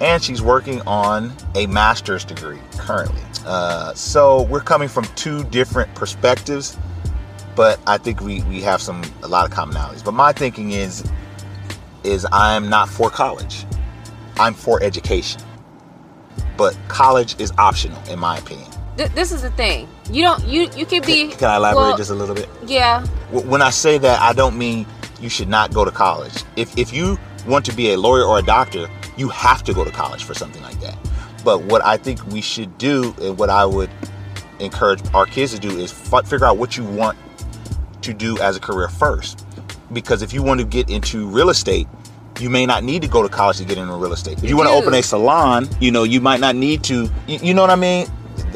and 0.00 0.22
she's 0.22 0.42
working 0.42 0.80
on 0.82 1.32
a 1.54 1.66
master's 1.66 2.24
degree 2.24 2.60
currently. 2.78 3.22
Uh, 3.46 3.92
so 3.94 4.42
we're 4.42 4.60
coming 4.60 4.88
from 4.88 5.04
two 5.16 5.44
different 5.44 5.94
perspectives, 5.94 6.78
but 7.56 7.80
I 7.86 7.98
think 7.98 8.20
we 8.20 8.42
we 8.44 8.60
have 8.62 8.80
some 8.80 9.02
a 9.22 9.28
lot 9.28 9.50
of 9.50 9.56
commonalities. 9.56 10.04
But 10.04 10.12
my 10.12 10.32
thinking 10.32 10.72
is 10.72 11.04
is 12.04 12.26
I'm 12.32 12.68
not 12.68 12.88
for 12.88 13.10
college. 13.10 13.64
I'm 14.38 14.54
for 14.54 14.82
education. 14.82 15.40
But 16.62 16.78
college 16.86 17.34
is 17.40 17.52
optional 17.58 18.00
in 18.08 18.20
my 18.20 18.38
opinion. 18.38 18.70
Th- 18.96 19.10
this 19.10 19.32
is 19.32 19.42
the 19.42 19.50
thing. 19.50 19.88
You 20.08 20.22
don't. 20.22 20.46
You 20.46 20.70
you 20.76 20.86
can 20.86 21.02
be. 21.04 21.32
Can 21.32 21.50
I 21.50 21.56
elaborate 21.56 21.82
well, 21.82 21.96
just 21.96 22.12
a 22.12 22.14
little 22.14 22.36
bit? 22.36 22.48
Yeah. 22.64 23.04
When 23.32 23.60
I 23.60 23.70
say 23.70 23.98
that, 23.98 24.20
I 24.20 24.32
don't 24.32 24.56
mean 24.56 24.86
you 25.20 25.28
should 25.28 25.48
not 25.48 25.74
go 25.74 25.84
to 25.84 25.90
college. 25.90 26.44
If 26.54 26.78
if 26.78 26.92
you 26.92 27.18
want 27.48 27.64
to 27.64 27.72
be 27.72 27.94
a 27.94 27.96
lawyer 27.98 28.22
or 28.22 28.38
a 28.38 28.42
doctor, 28.42 28.88
you 29.16 29.28
have 29.30 29.64
to 29.64 29.74
go 29.74 29.82
to 29.84 29.90
college 29.90 30.22
for 30.22 30.34
something 30.34 30.62
like 30.62 30.78
that. 30.82 30.96
But 31.44 31.64
what 31.64 31.84
I 31.84 31.96
think 31.96 32.24
we 32.28 32.40
should 32.40 32.78
do, 32.78 33.12
and 33.20 33.36
what 33.36 33.50
I 33.50 33.64
would 33.64 33.90
encourage 34.60 35.00
our 35.14 35.26
kids 35.26 35.52
to 35.54 35.58
do, 35.58 35.76
is 35.80 35.90
f- 35.90 36.28
figure 36.28 36.46
out 36.46 36.58
what 36.58 36.76
you 36.76 36.84
want 36.84 37.18
to 38.02 38.14
do 38.14 38.38
as 38.38 38.56
a 38.56 38.60
career 38.60 38.86
first. 38.86 39.44
Because 39.92 40.22
if 40.22 40.32
you 40.32 40.44
want 40.44 40.60
to 40.60 40.64
get 40.64 40.88
into 40.88 41.26
real 41.26 41.50
estate, 41.50 41.88
you 42.40 42.50
may 42.50 42.66
not 42.66 42.84
need 42.84 43.02
to 43.02 43.08
go 43.08 43.22
to 43.22 43.28
college 43.28 43.58
to 43.58 43.64
get 43.64 43.78
into 43.78 43.92
real 43.94 44.12
estate. 44.12 44.38
If 44.42 44.48
you, 44.48 44.56
want 44.56 44.68
to 44.68 44.74
open 44.74 44.94
a 44.94 45.02
salon, 45.02 45.68
you 45.80 45.90
know, 45.90 46.02
you 46.02 46.20
might 46.20 46.40
not 46.40 46.56
need 46.56 46.82
to. 46.84 47.08
You, 47.26 47.38
you 47.42 47.54
know 47.54 47.62
what 47.62 47.70
I 47.70 47.76
mean? 47.76 48.06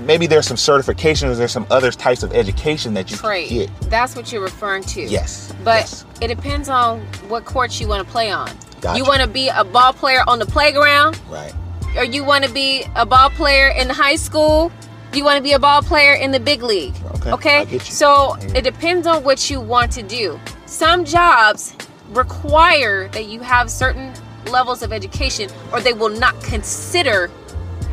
Maybe 0.03 0.27
there's 0.27 0.47
some 0.47 0.57
certifications, 0.57 1.37
there's 1.37 1.53
some 1.53 1.67
other 1.71 1.91
types 1.91 2.23
of 2.23 2.33
education 2.33 2.95
that 2.95 3.11
you 3.11 3.17
Trade. 3.17 3.49
can 3.49 3.59
get. 3.59 3.91
That's 3.91 4.17
what 4.17 4.33
you're 4.33 4.43
referring 4.43 4.83
to. 4.85 5.03
Yes. 5.03 5.53
But 5.65 5.81
yes. 5.81 6.05
it 6.21 6.29
depends 6.29 6.69
on 6.69 7.01
what 7.29 7.45
courts 7.45 7.81
you 7.81 7.89
want 7.89 8.07
to 8.07 8.11
play 8.11 8.31
on. 8.31 8.51
Gotcha. 8.81 8.99
You 8.99 9.05
want 9.05 9.23
to 9.23 9.29
be 9.29 9.49
a 9.49 9.65
ball 9.65 9.93
player 9.93 10.23
on 10.27 10.39
the 10.39 10.47
playground, 10.47 11.21
Right. 11.29 11.55
or 11.97 12.05
you 12.05 12.25
want 12.25 12.45
to 12.45 12.53
be 12.53 12.85
a 12.95 13.05
ball 13.05 13.31
player 13.31 13.69
in 13.69 13.89
high 13.89 14.17
school. 14.17 14.73
You 15.13 15.25
want 15.25 15.37
to 15.37 15.43
be 15.43 15.53
a 15.53 15.59
ball 15.59 15.83
player 15.83 16.15
in 16.15 16.31
the 16.31 16.41
big 16.41 16.63
league. 16.63 16.95
Okay, 17.27 17.61
I 17.61 17.65
get 17.65 17.73
you. 17.73 17.81
So 17.81 18.35
it 18.55 18.63
depends 18.63 19.07
on 19.07 19.25
what 19.25 19.51
you 19.51 19.61
want 19.61 19.93
to 19.93 20.03
do. 20.03 20.39
Some 20.67 21.05
jobs 21.05 21.75
require 22.11 23.09
that 23.09 23.27
you 23.27 23.41
have 23.41 23.71
certain 23.71 24.13
levels 24.47 24.83
of 24.83 24.93
education, 24.93 25.51
or 25.73 25.81
they 25.81 25.93
will 25.93 26.09
not 26.09 26.41
consider 26.43 27.31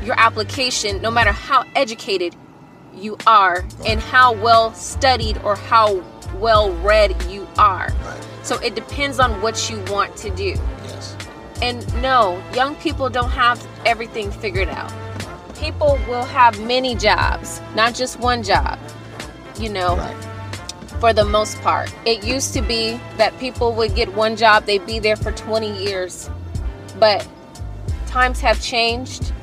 your 0.04 0.20
application, 0.20 1.02
no 1.02 1.10
matter 1.10 1.32
how 1.32 1.64
educated 1.76 2.36
you 2.94 3.18
are 3.26 3.66
and 3.86 4.00
how 4.00 4.34
well 4.34 4.74
studied 4.74 5.38
or 5.40 5.56
how 5.56 6.04
well 6.36 6.72
read 6.78 7.22
you 7.30 7.48
are. 7.58 7.92
Right. 8.04 8.28
So 8.44 8.60
it 8.60 8.76
depends 8.76 9.20
on 9.20 9.42
what 9.42 9.70
you 9.70 9.80
want 9.92 10.16
to 10.18 10.30
do. 10.30 10.56
Yes. 10.84 11.16
And 11.62 12.02
no, 12.02 12.44
young 12.54 12.76
people 12.76 13.10
don't 13.10 13.30
have 13.32 13.66
everything 13.86 14.32
figured 14.32 14.70
out. 14.70 14.92
People 15.56 16.00
will 16.08 16.26
have 16.26 16.60
many 16.62 16.96
jobs, 16.96 17.62
not 17.74 17.96
just 17.96 18.20
one 18.20 18.44
job, 18.44 18.78
you 19.58 19.70
know, 19.70 19.96
Right. 19.96 20.33
For 21.04 21.12
the 21.12 21.26
most 21.26 21.60
part. 21.62 21.94
It 22.06 22.24
used 22.24 22.54
to 22.54 22.62
be 22.62 22.98
that 23.18 23.38
people 23.38 23.74
would 23.74 23.94
get 23.94 24.14
one 24.16 24.38
job, 24.38 24.64
they'd 24.64 24.86
be 24.86 25.00
there 25.00 25.18
for 25.18 25.34
20 25.34 25.84
years. 25.84 26.30
But 26.98 27.28
times 28.08 28.40
have 28.40 28.62
changed, 28.62 29.34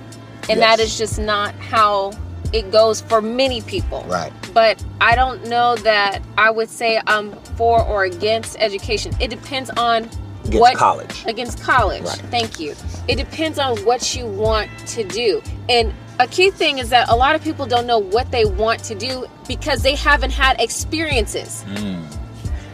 and 0.48 0.58
that 0.62 0.78
Yes. 0.78 0.88
is 0.92 0.96
just 0.96 1.18
not 1.18 1.54
how 1.56 2.12
it 2.54 2.72
goes 2.72 3.02
for 3.02 3.20
many 3.20 3.60
people. 3.60 4.06
Right. 4.08 4.32
But 4.54 4.82
I 5.02 5.14
don't 5.14 5.48
know 5.48 5.76
that 5.76 6.22
I 6.38 6.50
would 6.50 6.70
say 6.70 6.98
I'm 7.06 7.32
for 7.58 7.82
or 7.84 8.04
against 8.04 8.56
education. 8.58 9.12
It 9.20 9.28
depends 9.28 9.68
on 9.76 10.04
Against 10.46 10.60
what 10.62 10.76
college. 10.78 11.24
against 11.26 11.60
college. 11.62 12.04
Right. 12.04 12.22
Thank 12.30 12.58
you. 12.58 12.74
It 13.06 13.16
depends 13.16 13.58
on 13.58 13.76
what 13.84 14.14
you 14.16 14.24
want 14.24 14.70
to 14.96 15.04
do. 15.04 15.42
And 15.68 15.92
a 16.20 16.26
key 16.26 16.50
thing 16.50 16.78
is 16.78 16.90
that 16.90 17.08
a 17.08 17.16
lot 17.16 17.34
of 17.34 17.42
people 17.42 17.66
don't 17.66 17.86
know 17.86 17.98
what 17.98 18.30
they 18.30 18.44
want 18.44 18.84
to 18.84 18.94
do 18.94 19.26
because 19.48 19.82
they 19.82 19.94
haven't 19.94 20.30
had 20.30 20.60
experiences. 20.60 21.64
Mm. 21.68 22.04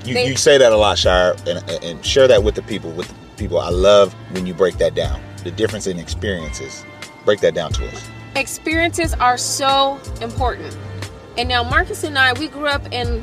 You, 0.05 0.15
They- 0.15 0.27
you 0.29 0.37
say 0.37 0.59
that 0.59 0.73
a 0.73 0.77
lot, 0.77 0.99
Shire, 0.99 1.37
and, 1.47 1.71
and 1.85 2.05
share 2.05 2.27
that 2.29 2.43
with 2.43 2.57
the 2.57 2.63
people. 2.63 2.91
With 2.91 3.09
the 3.09 3.15
people, 3.37 3.61
I 3.61 3.71
love 3.71 4.13
when 4.33 4.47
you 4.47 4.55
break 4.55 4.79
that 4.79 4.95
down. 4.95 5.21
The 5.45 5.53
difference 5.53 5.87
in 5.87 5.99
experiences. 5.99 6.85
Break 7.25 7.41
that 7.41 7.55
down 7.55 7.73
to 7.75 7.87
us. 7.87 8.09
Experiences 8.35 9.15
are 9.15 9.39
so 9.39 10.01
important. 10.21 10.77
And 11.39 11.49
now 11.49 11.63
Marcus 11.63 12.03
and 12.03 12.19
I, 12.19 12.33
we 12.33 12.49
grew 12.49 12.67
up 12.67 12.93
in 12.93 13.23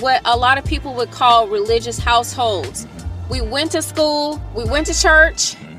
what 0.00 0.22
a 0.24 0.36
lot 0.36 0.56
of 0.56 0.64
people 0.64 0.94
would 0.94 1.10
call 1.10 1.48
religious 1.48 1.98
households. 1.98 2.86
Mm-hmm. 2.86 3.28
We 3.32 3.40
went 3.40 3.72
to 3.72 3.82
school, 3.82 4.40
we 4.54 4.64
went 4.64 4.86
to 4.86 4.94
church, 4.94 5.54
mm-hmm. 5.56 5.73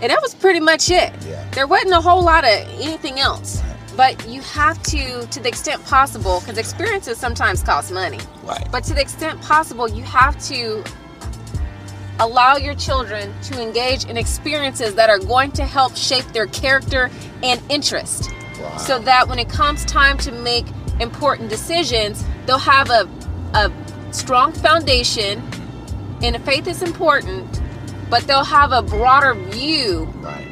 And 0.00 0.10
that 0.10 0.20
was 0.22 0.34
pretty 0.34 0.60
much 0.60 0.90
it. 0.90 1.12
Yeah. 1.26 1.48
There 1.52 1.66
wasn't 1.66 1.92
a 1.92 2.00
whole 2.00 2.22
lot 2.22 2.44
of 2.44 2.50
anything 2.80 3.20
else. 3.20 3.62
But 3.96 4.26
you 4.28 4.40
have 4.42 4.82
to, 4.84 5.26
to 5.26 5.40
the 5.40 5.48
extent 5.48 5.84
possible, 5.84 6.40
because 6.40 6.56
experiences 6.56 7.18
sometimes 7.18 7.62
cost 7.62 7.92
money. 7.92 8.20
Right. 8.44 8.66
But 8.70 8.84
to 8.84 8.94
the 8.94 9.00
extent 9.00 9.42
possible, 9.42 9.90
you 9.90 10.04
have 10.04 10.42
to 10.46 10.82
allow 12.18 12.56
your 12.56 12.74
children 12.74 13.34
to 13.42 13.60
engage 13.60 14.04
in 14.04 14.16
experiences 14.16 14.94
that 14.94 15.10
are 15.10 15.18
going 15.18 15.50
to 15.52 15.64
help 15.64 15.96
shape 15.96 16.24
their 16.26 16.46
character 16.46 17.10
and 17.42 17.60
interest. 17.68 18.30
Wow. 18.60 18.76
So 18.76 18.98
that 19.00 19.28
when 19.28 19.38
it 19.38 19.48
comes 19.48 19.84
time 19.84 20.16
to 20.18 20.32
make 20.32 20.66
important 21.00 21.50
decisions, 21.50 22.24
they'll 22.46 22.58
have 22.58 22.90
a, 22.90 23.08
a 23.54 23.72
strong 24.12 24.52
foundation, 24.52 25.42
and 26.22 26.42
faith 26.44 26.66
is 26.68 26.82
important, 26.82 27.59
but 28.10 28.24
they'll 28.24 28.44
have 28.44 28.72
a 28.72 28.82
broader 28.82 29.34
view 29.34 30.04
right. 30.16 30.46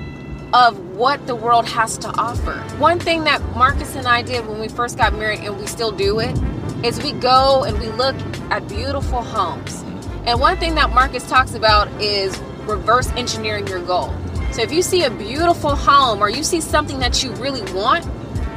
of 0.55 0.79
what 0.91 1.27
the 1.27 1.35
world 1.35 1.67
has 1.67 1.99
to 1.99 2.09
offer. 2.17 2.53
One 2.79 3.01
thing 3.01 3.25
that 3.25 3.43
Marcus 3.57 3.97
and 3.97 4.07
I 4.07 4.23
did 4.23 4.47
when 4.47 4.61
we 4.61 4.69
first 4.69 4.97
got 4.97 5.13
married, 5.13 5.41
and 5.41 5.59
we 5.59 5.67
still 5.67 5.91
do 5.91 6.21
it, 6.21 6.39
is 6.85 7.03
we 7.03 7.13
go 7.13 7.65
and 7.65 7.79
we 7.81 7.89
look 7.91 8.15
at 8.51 8.67
beautiful 8.69 9.21
homes. 9.21 9.83
And 10.25 10.41
one 10.41 10.57
thing 10.59 10.77
that 10.77 10.91
Marcus 10.91 11.29
talks 11.29 11.55
about 11.55 11.89
is 12.01 12.39
reverse 12.67 13.11
engineering 13.13 13.67
your 13.67 13.81
goal. 13.81 14.15
So 14.53 14.63
if 14.63 14.73
you 14.73 14.83
see 14.83 15.03
a 15.05 15.11
beautiful 15.11 15.75
home 15.75 16.23
or 16.23 16.31
you 16.31 16.45
see 16.45 16.61
something 16.61 17.01
that 17.01 17.23
you 17.23 17.33
really 17.33 17.63
want, 17.73 18.07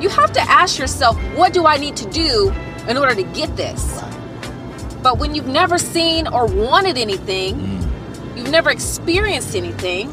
you 0.01 0.09
have 0.09 0.31
to 0.33 0.41
ask 0.41 0.77
yourself, 0.77 1.17
what 1.35 1.53
do 1.53 1.65
I 1.65 1.77
need 1.77 1.95
to 1.97 2.09
do 2.09 2.53
in 2.87 2.97
order 2.97 3.15
to 3.15 3.23
get 3.23 3.55
this? 3.55 4.01
But 5.01 5.17
when 5.17 5.33
you've 5.33 5.47
never 5.47 5.77
seen 5.77 6.27
or 6.27 6.45
wanted 6.45 6.97
anything, 6.97 7.55
mm. 7.55 7.80
You've 8.41 8.51
never 8.51 8.71
experienced 8.71 9.55
anything, 9.55 10.11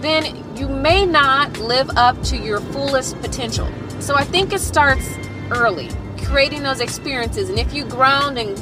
then 0.00 0.24
you 0.56 0.68
may 0.68 1.04
not 1.04 1.58
live 1.58 1.90
up 1.96 2.20
to 2.22 2.36
your 2.36 2.60
fullest 2.60 3.20
potential. 3.20 3.68
So 3.98 4.14
I 4.14 4.24
think 4.24 4.52
it 4.52 4.60
starts 4.60 5.06
early, 5.50 5.88
creating 6.24 6.62
those 6.62 6.80
experiences. 6.80 7.48
And 7.50 7.58
if 7.58 7.74
you 7.74 7.84
ground 7.84 8.38
and 8.38 8.56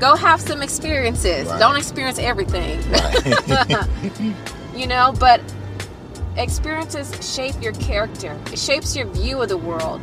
go 0.00 0.16
have 0.16 0.40
some 0.40 0.60
experiences, 0.62 1.48
Right. 1.48 1.58
don't 1.60 1.76
experience 1.76 2.18
everything, 2.18 2.80
Right. 2.90 3.86
you 4.76 4.86
know, 4.86 5.14
but 5.20 5.40
experiences 6.36 7.12
shape 7.34 7.54
your 7.62 7.72
character, 7.74 8.36
it 8.52 8.58
shapes 8.58 8.96
your 8.96 9.06
view 9.06 9.40
of 9.40 9.48
the 9.48 9.56
world, 9.56 10.00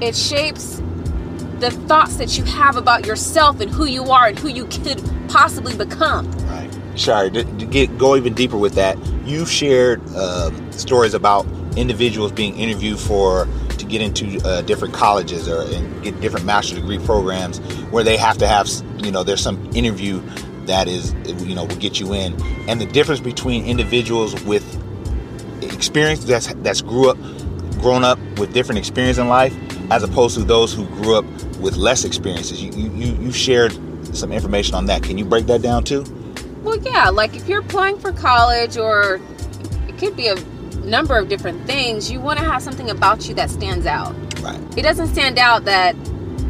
it 0.00 0.14
shapes 0.14 0.80
the 1.58 1.70
thoughts 1.70 2.16
that 2.16 2.38
you 2.38 2.44
have 2.44 2.76
about 2.76 3.06
yourself 3.06 3.60
and 3.60 3.70
who 3.70 3.86
you 3.86 4.04
are 4.10 4.26
and 4.26 4.38
who 4.38 4.48
you 4.48 4.66
could 4.66 5.02
possibly 5.28 5.74
become. 5.76 6.30
Shire, 6.96 7.30
to, 7.30 7.44
to 7.44 7.66
get 7.66 7.98
go 7.98 8.16
even 8.16 8.34
deeper 8.34 8.56
with 8.56 8.74
that, 8.74 8.98
you've 9.24 9.50
shared 9.50 10.06
um, 10.16 10.72
stories 10.72 11.14
about 11.14 11.46
individuals 11.76 12.32
being 12.32 12.56
interviewed 12.56 12.98
for 12.98 13.46
to 13.76 13.84
get 13.84 14.00
into 14.00 14.40
uh, 14.46 14.62
different 14.62 14.94
colleges 14.94 15.48
or 15.48 15.62
and 15.74 16.02
get 16.02 16.18
different 16.20 16.46
master's 16.46 16.78
degree 16.78 16.98
programs 16.98 17.58
where 17.90 18.02
they 18.02 18.16
have 18.16 18.38
to 18.38 18.48
have 18.48 18.68
you 18.98 19.10
know 19.10 19.22
there's 19.22 19.42
some 19.42 19.70
interview 19.74 20.20
that 20.64 20.88
is 20.88 21.12
you 21.44 21.54
know 21.54 21.64
will 21.64 21.76
get 21.76 22.00
you 22.00 22.14
in. 22.14 22.40
And 22.68 22.80
the 22.80 22.86
difference 22.86 23.20
between 23.20 23.66
individuals 23.66 24.42
with 24.44 24.64
experience 25.62 26.24
that's 26.24 26.52
that's 26.54 26.80
grew 26.80 27.10
up 27.10 27.18
grown 27.80 28.04
up 28.04 28.18
with 28.38 28.54
different 28.54 28.78
experience 28.78 29.18
in 29.18 29.28
life 29.28 29.54
as 29.90 30.02
opposed 30.02 30.36
to 30.36 30.42
those 30.44 30.72
who 30.72 30.86
grew 30.86 31.16
up 31.16 31.24
with 31.60 31.76
less 31.76 32.04
experiences. 32.04 32.62
You, 32.62 32.72
you 32.72 33.14
you 33.16 33.32
shared 33.32 33.78
some 34.16 34.32
information 34.32 34.74
on 34.74 34.86
that. 34.86 35.02
Can 35.02 35.18
you 35.18 35.26
break 35.26 35.46
that 35.46 35.60
down 35.60 35.84
too 35.84 36.04
Well, 36.66 36.78
yeah, 36.82 37.10
like 37.10 37.36
if 37.36 37.48
you're 37.48 37.60
applying 37.60 37.96
for 37.96 38.10
college 38.12 38.76
or 38.76 39.20
it 39.86 39.96
could 39.98 40.16
be 40.16 40.26
a 40.26 40.34
number 40.84 41.16
of 41.16 41.28
different 41.28 41.64
things, 41.64 42.10
you 42.10 42.20
want 42.20 42.40
to 42.40 42.44
have 42.44 42.60
something 42.60 42.90
about 42.90 43.28
you 43.28 43.34
that 43.34 43.50
stands 43.50 43.86
out. 43.86 44.14
right 44.40 44.60
It 44.76 44.82
doesn't 44.82 45.06
stand 45.06 45.38
out 45.38 45.64
that, 45.66 45.94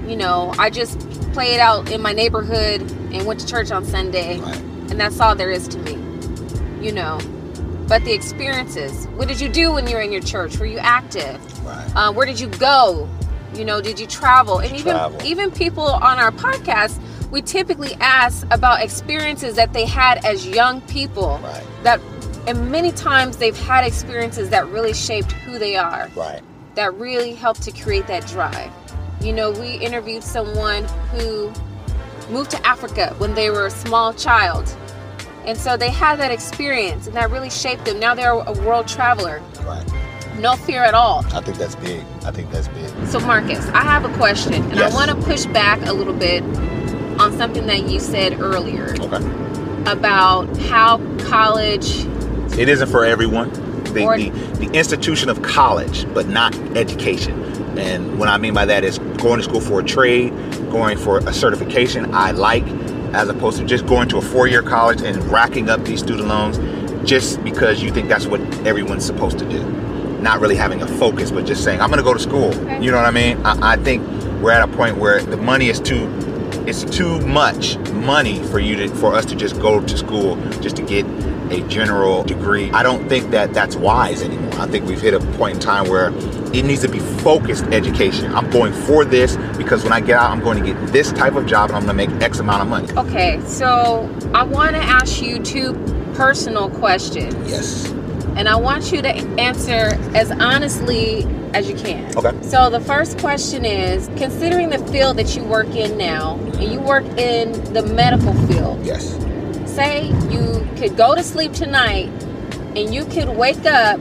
you 0.06 0.16
know, 0.16 0.54
I 0.58 0.70
just 0.70 0.98
played 1.34 1.60
out 1.60 1.90
in 1.92 2.00
my 2.00 2.12
neighborhood 2.12 2.80
and 3.12 3.26
went 3.26 3.40
to 3.40 3.46
church 3.46 3.70
on 3.70 3.84
Sunday 3.84 4.40
Right. 4.40 4.56
and 4.56 4.98
that's 4.98 5.20
all 5.20 5.34
there 5.36 5.50
is 5.50 5.68
to 5.68 5.78
me, 5.80 5.92
you 6.84 6.92
know. 6.92 7.18
But 7.86 8.02
the 8.06 8.14
experiences, 8.14 9.06
what 9.16 9.28
did 9.28 9.38
you 9.38 9.50
do 9.50 9.70
when 9.72 9.86
you 9.86 9.96
were 9.96 10.02
in 10.02 10.12
your 10.12 10.22
church? 10.22 10.56
Were 10.58 10.64
you 10.66 10.78
active? 10.78 11.38
right 11.66 11.92
Uh, 11.94 12.10
where 12.12 12.24
did 12.24 12.40
you 12.40 12.48
go? 12.48 13.06
You 13.56 13.64
know, 13.64 13.80
did 13.80 13.98
you 13.98 14.06
travel? 14.06 14.58
And 14.58 14.76
even 14.76 14.92
Travel. 14.92 15.22
even 15.24 15.50
people 15.50 15.86
on 15.86 16.18
our 16.18 16.30
podcast, 16.30 17.00
we 17.30 17.42
typically 17.42 17.94
ask 18.00 18.46
about 18.50 18.82
experiences 18.82 19.56
that 19.56 19.72
they 19.72 19.84
had 19.86 20.24
as 20.24 20.46
young 20.46 20.80
people. 20.82 21.40
Right. 21.42 21.64
That 21.82 22.00
and 22.46 22.70
many 22.70 22.92
times 22.92 23.38
they've 23.38 23.56
had 23.56 23.84
experiences 23.84 24.50
that 24.50 24.68
really 24.68 24.94
shaped 24.94 25.32
who 25.32 25.58
they 25.58 25.76
are. 25.76 26.08
right 26.14 26.42
That 26.76 26.94
really 26.94 27.34
helped 27.34 27.62
to 27.62 27.72
create 27.72 28.06
that 28.06 28.26
drive. 28.26 28.70
You 29.20 29.32
know, 29.32 29.50
we 29.50 29.74
interviewed 29.74 30.22
someone 30.22 30.84
who 31.10 31.52
moved 32.30 32.50
to 32.52 32.66
Africa 32.66 33.14
when 33.18 33.34
they 33.34 33.50
were 33.50 33.66
a 33.66 33.70
small 33.70 34.12
child. 34.12 34.74
And 35.44 35.56
so 35.56 35.76
they 35.76 35.90
had 35.90 36.16
that 36.16 36.30
experience 36.30 37.06
and 37.06 37.16
that 37.16 37.30
really 37.30 37.50
shaped 37.50 37.84
them. 37.84 37.98
Now 37.98 38.14
they're 38.14 38.32
a 38.32 38.52
world 38.64 38.86
traveler. 38.88 39.42
Right. 39.64 39.84
No 40.38 40.54
fear 40.56 40.82
at 40.82 40.94
all. 40.94 41.24
I 41.32 41.40
think 41.40 41.56
that's 41.58 41.76
big. 41.76 42.04
I 42.24 42.30
think 42.30 42.50
that's 42.50 42.68
big. 42.68 42.90
So, 43.06 43.20
Marcus, 43.20 43.66
I 43.70 43.82
have 43.82 44.04
a 44.04 44.12
question, 44.16 44.54
and 44.54 44.74
Yes. 44.76 44.92
I 44.92 44.94
want 44.94 45.10
to 45.10 45.26
push 45.26 45.46
back 45.46 45.80
a 45.86 45.92
little 45.92 46.12
bit 46.12 46.42
on 47.18 47.36
something 47.38 47.66
that 47.66 47.88
you 47.88 47.98
said 48.00 48.38
earlier 48.40 48.94
Okay. 49.00 49.24
about 49.90 50.54
how 50.58 50.98
college. 51.18 52.06
It 52.58 52.68
isn't 52.68 52.88
for 52.88 53.04
everyone. 53.04 53.50
The, 53.94 54.04
Or- 54.04 54.16
the, 54.18 54.28
the 54.58 54.70
institution 54.72 55.30
of 55.30 55.40
college, 55.42 56.06
but 56.12 56.28
not 56.28 56.54
education. 56.76 57.42
And 57.78 58.18
what 58.18 58.28
I 58.28 58.36
mean 58.36 58.52
by 58.52 58.66
that 58.66 58.84
is 58.84 58.98
going 59.18 59.38
to 59.38 59.42
school 59.44 59.60
for 59.60 59.80
a 59.80 59.84
trade, 59.84 60.32
going 60.70 60.98
for 60.98 61.18
a 61.18 61.32
certification 61.32 62.14
I 62.14 62.32
like, 62.32 62.64
as 63.14 63.28
opposed 63.28 63.58
to 63.58 63.64
just 63.64 63.86
going 63.86 64.08
to 64.10 64.18
a 64.18 64.22
four 64.22 64.46
year 64.48 64.62
college 64.62 65.00
and 65.00 65.16
racking 65.30 65.70
up 65.70 65.82
these 65.84 66.00
student 66.00 66.28
loans 66.28 66.58
just 67.08 67.42
because 67.44 67.82
you 67.82 67.90
think 67.90 68.08
that's 68.08 68.26
what 68.26 68.40
everyone's 68.66 69.04
supposed 69.04 69.38
to 69.38 69.48
do. 69.48 69.60
Not 70.20 70.40
really 70.40 70.56
having 70.56 70.82
a 70.82 70.86
focus, 70.86 71.30
but 71.30 71.46
just 71.46 71.62
saying, 71.62 71.80
I'm 71.80 71.88
going 71.88 71.98
to 71.98 72.04
go 72.04 72.14
to 72.14 72.20
school. 72.20 72.54
Okay. 72.54 72.82
You 72.82 72.90
know 72.90 72.96
what 72.96 73.06
I 73.06 73.10
mean? 73.10 73.44
I, 73.44 73.72
I 73.72 73.76
think 73.76 74.06
we're 74.40 74.52
at 74.52 74.68
a 74.68 74.72
point 74.72 74.98
where 74.98 75.22
the 75.22 75.36
money 75.36 75.68
is 75.68 75.80
too 75.80 76.06
it's 76.66 76.82
too 76.84 77.20
much 77.20 77.78
money 77.90 78.42
for 78.48 78.58
you 78.58 78.74
to 78.74 78.88
for 78.88 79.14
us 79.14 79.24
to 79.26 79.36
just 79.36 79.60
go 79.60 79.80
to 79.80 79.96
school 79.96 80.36
just 80.60 80.76
to 80.76 80.82
get 80.82 81.06
a 81.52 81.60
general 81.68 82.24
degree. 82.24 82.70
I 82.72 82.82
don't 82.82 83.08
think 83.08 83.30
that 83.30 83.54
that's 83.54 83.76
wise 83.76 84.20
anymore. 84.20 84.52
I 84.54 84.66
think 84.66 84.84
we've 84.86 85.00
hit 85.00 85.14
a 85.14 85.20
point 85.36 85.54
in 85.54 85.60
time 85.60 85.88
where 85.88 86.08
it 86.52 86.64
needs 86.64 86.82
to 86.82 86.88
be 86.88 86.98
focused 86.98 87.64
education. 87.66 88.34
I'm 88.34 88.50
going 88.50 88.72
for 88.72 89.04
this 89.04 89.36
because 89.56 89.84
when 89.84 89.92
I 89.92 90.00
get 90.00 90.18
out, 90.18 90.32
I'm 90.32 90.40
going 90.40 90.58
to 90.58 90.72
get 90.72 90.86
this 90.88 91.12
type 91.12 91.34
of 91.34 91.46
job 91.46 91.70
and 91.70 91.76
I'm 91.76 91.84
going 91.84 91.96
to 91.96 92.14
make 92.14 92.22
X 92.22 92.40
amount 92.40 92.62
of 92.62 92.68
money. 92.68 92.92
Okay, 92.96 93.40
so 93.46 94.12
I 94.34 94.42
want 94.42 94.72
to 94.72 94.82
ask 94.82 95.22
you 95.22 95.40
two 95.40 95.74
personal 96.14 96.68
questions, 96.70 97.34
Yes. 97.48 97.92
And 98.36 98.48
I 98.48 98.56
want 98.56 98.92
you 98.92 99.02
to 99.02 99.08
answer 99.08 99.98
as 100.14 100.30
honestly 100.30 101.24
as 101.54 101.68
you 101.68 101.74
can. 101.76 102.16
Okay. 102.16 102.32
So 102.42 102.68
the 102.70 102.80
first 102.80 103.18
question 103.18 103.64
is 103.64 104.08
considering 104.16 104.70
the 104.70 104.78
field 104.92 105.16
that 105.16 105.34
you 105.34 105.42
work 105.44 105.68
in 105.74 105.96
now, 105.96 106.34
and 106.54 106.64
you 106.64 106.80
work 106.80 107.04
in 107.18 107.52
the 107.72 107.82
medical 107.82 108.34
field, 108.46 108.84
Yes. 108.84 109.16
say 109.64 110.06
you 110.30 110.66
could 110.76 110.96
go 110.96 111.14
to 111.14 111.22
sleep 111.22 111.52
tonight 111.52 112.08
and 112.76 112.94
you 112.94 113.04
could 113.06 113.28
wake 113.30 113.64
up 113.64 113.98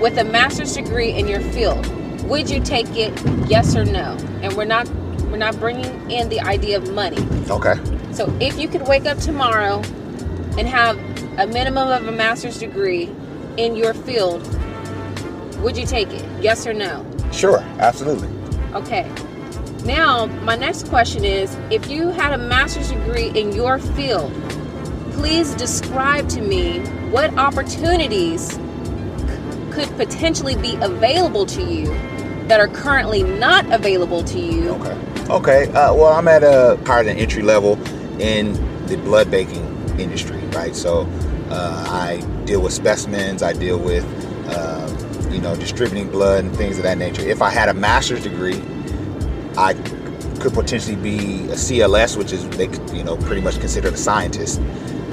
with 0.00 0.16
a 0.18 0.24
master's 0.24 0.74
degree 0.74 1.10
in 1.12 1.26
your 1.28 1.40
field 1.40 1.84
would 2.24 2.48
you 2.48 2.60
take 2.62 2.86
it 2.96 3.12
yes 3.48 3.74
or 3.74 3.84
no 3.84 4.16
and 4.42 4.54
we're 4.54 4.64
not 4.64 4.88
we're 5.30 5.36
not 5.36 5.58
bringing 5.58 6.10
in 6.10 6.28
the 6.28 6.40
idea 6.40 6.76
of 6.76 6.90
money 6.92 7.18
Okay. 7.50 7.74
so 8.12 8.30
if 8.40 8.58
you 8.58 8.68
could 8.68 8.86
wake 8.86 9.06
up 9.06 9.18
tomorrow 9.18 9.80
and 10.56 10.68
have 10.68 10.96
a 11.38 11.46
minimum 11.48 11.88
of 11.88 12.06
a 12.06 12.12
master's 12.12 12.58
degree 12.58 13.06
in 13.58 13.76
your 13.76 13.92
field 13.92 14.42
would 15.62 15.76
you 15.76 15.84
take 15.84 16.08
it 16.12 16.24
yes 16.40 16.66
or 16.66 16.72
no 16.72 17.04
Sure. 17.32 17.60
Absolutely. 17.78 18.28
Okay. 18.74 19.10
Now, 19.84 20.26
my 20.42 20.56
next 20.56 20.88
question 20.88 21.24
is 21.24 21.56
if 21.70 21.88
you 21.88 22.08
had 22.08 22.32
a 22.32 22.38
master's 22.38 22.90
degree 22.90 23.28
in 23.28 23.52
your 23.52 23.78
field, 23.78 24.32
please 25.12 25.54
describe 25.54 26.28
to 26.30 26.40
me 26.40 26.80
what 27.10 27.36
opportunities 27.38 28.52
c- 28.52 28.60
could 29.70 29.88
potentially 29.96 30.56
be 30.56 30.76
available 30.80 31.46
to 31.46 31.62
you 31.62 31.86
that 32.48 32.60
are 32.60 32.68
currently 32.68 33.22
not 33.22 33.70
available 33.72 34.24
to 34.24 34.38
you. 34.40 34.70
Okay. 34.70 34.98
Okay. 35.30 35.68
Uh, 35.72 35.94
well, 35.94 36.12
I'm 36.12 36.28
at 36.28 36.42
a 36.42 36.78
higher 36.86 37.04
than 37.04 37.18
entry 37.18 37.42
level 37.42 37.78
in 38.20 38.54
the 38.86 38.96
blood 38.96 39.30
banking 39.30 39.64
industry, 39.98 40.38
right? 40.54 40.74
So 40.74 41.02
uh, 41.50 41.84
I 41.88 42.22
deal 42.48 42.60
with 42.62 42.72
specimens. 42.72 43.42
I 43.42 43.52
deal 43.52 43.78
with, 43.78 44.04
um, 44.56 45.32
you 45.32 45.40
know, 45.40 45.54
distributing 45.54 46.10
blood 46.10 46.44
and 46.44 46.56
things 46.56 46.78
of 46.78 46.82
that 46.84 46.98
nature. 46.98 47.22
If 47.22 47.42
I 47.42 47.50
had 47.50 47.68
a 47.68 47.74
master's 47.74 48.22
degree, 48.22 48.60
I 49.56 49.74
could 50.40 50.54
potentially 50.54 50.96
be 50.96 51.44
a 51.50 51.56
CLS, 51.56 52.16
which 52.16 52.32
is 52.32 52.48
they, 52.50 52.68
you 52.96 53.04
know, 53.04 53.16
pretty 53.18 53.42
much 53.42 53.60
considered 53.60 53.92
a 53.92 53.96
scientist, 53.98 54.60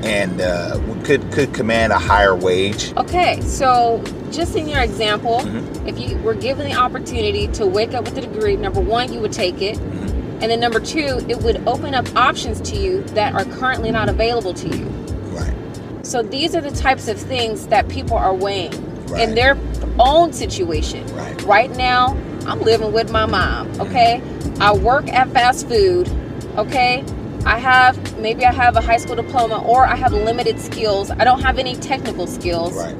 and 0.03 0.39
uh, 0.39 0.79
could 1.03 1.29
could 1.31 1.53
command 1.53 1.91
a 1.91 1.99
higher 1.99 2.35
wage. 2.35 2.93
Okay, 2.95 3.41
so 3.41 4.01
just 4.31 4.55
in 4.55 4.67
your 4.69 4.81
example, 4.81 5.39
Mhm. 5.41 5.87
if 5.87 5.99
you 5.99 6.17
were 6.19 6.35
given 6.35 6.69
the 6.69 6.75
opportunity 6.75 7.47
to 7.49 7.65
wake 7.65 7.93
up 7.93 8.05
with 8.05 8.17
a 8.17 8.21
degree, 8.21 8.55
number 8.55 8.79
one, 8.79 9.11
you 9.11 9.19
would 9.19 9.33
take 9.33 9.61
it. 9.61 9.77
Mm-hmm. 9.77 10.41
And 10.41 10.51
then 10.51 10.59
number 10.59 10.79
two, 10.79 11.21
it 11.27 11.41
would 11.41 11.61
open 11.65 11.93
up 11.95 12.07
options 12.15 12.61
to 12.69 12.75
you 12.75 13.01
that 13.15 13.33
are 13.33 13.45
currently 13.45 13.89
not 13.91 14.09
available 14.09 14.53
to 14.53 14.67
you. 14.67 14.94
Right. 16.05 16.11
So 16.11 16.21
these 16.21 16.55
are 16.55 16.61
the 16.61 16.71
types 16.71 17.07
of 17.07 17.17
things 17.17 17.67
that 17.67 17.87
people 17.89 18.17
are 18.17 18.33
weighing 18.33 18.71
Right. 19.07 19.29
in 19.29 19.35
their 19.35 19.57
own 19.99 20.33
situation. 20.33 21.05
Right. 21.45 21.69
now, 21.75 22.17
I'm 22.47 22.59
living 22.61 22.91
with 22.91 23.11
my 23.11 23.25
mom, 23.25 23.67
mm-hmm. 23.67 23.81
okay? 23.81 24.21
I 24.59 24.73
work 24.73 25.07
at 25.09 25.29
fast 25.29 25.67
food, 25.67 26.09
okay? 26.57 27.03
I 27.45 27.59
have 27.59 27.95
maybe 28.19 28.45
I 28.45 28.51
have 28.51 28.75
a 28.75 28.81
high 28.81 28.97
school 28.97 29.15
diploma 29.15 29.61
or 29.63 29.85
I 29.85 29.95
have 29.95 30.11
limited 30.11 30.59
skills. 30.59 31.11
I 31.11 31.23
don't 31.23 31.41
have 31.41 31.59
any 31.59 31.75
technical 31.75 32.25
skills. 32.25 32.75
Right. 32.75 32.95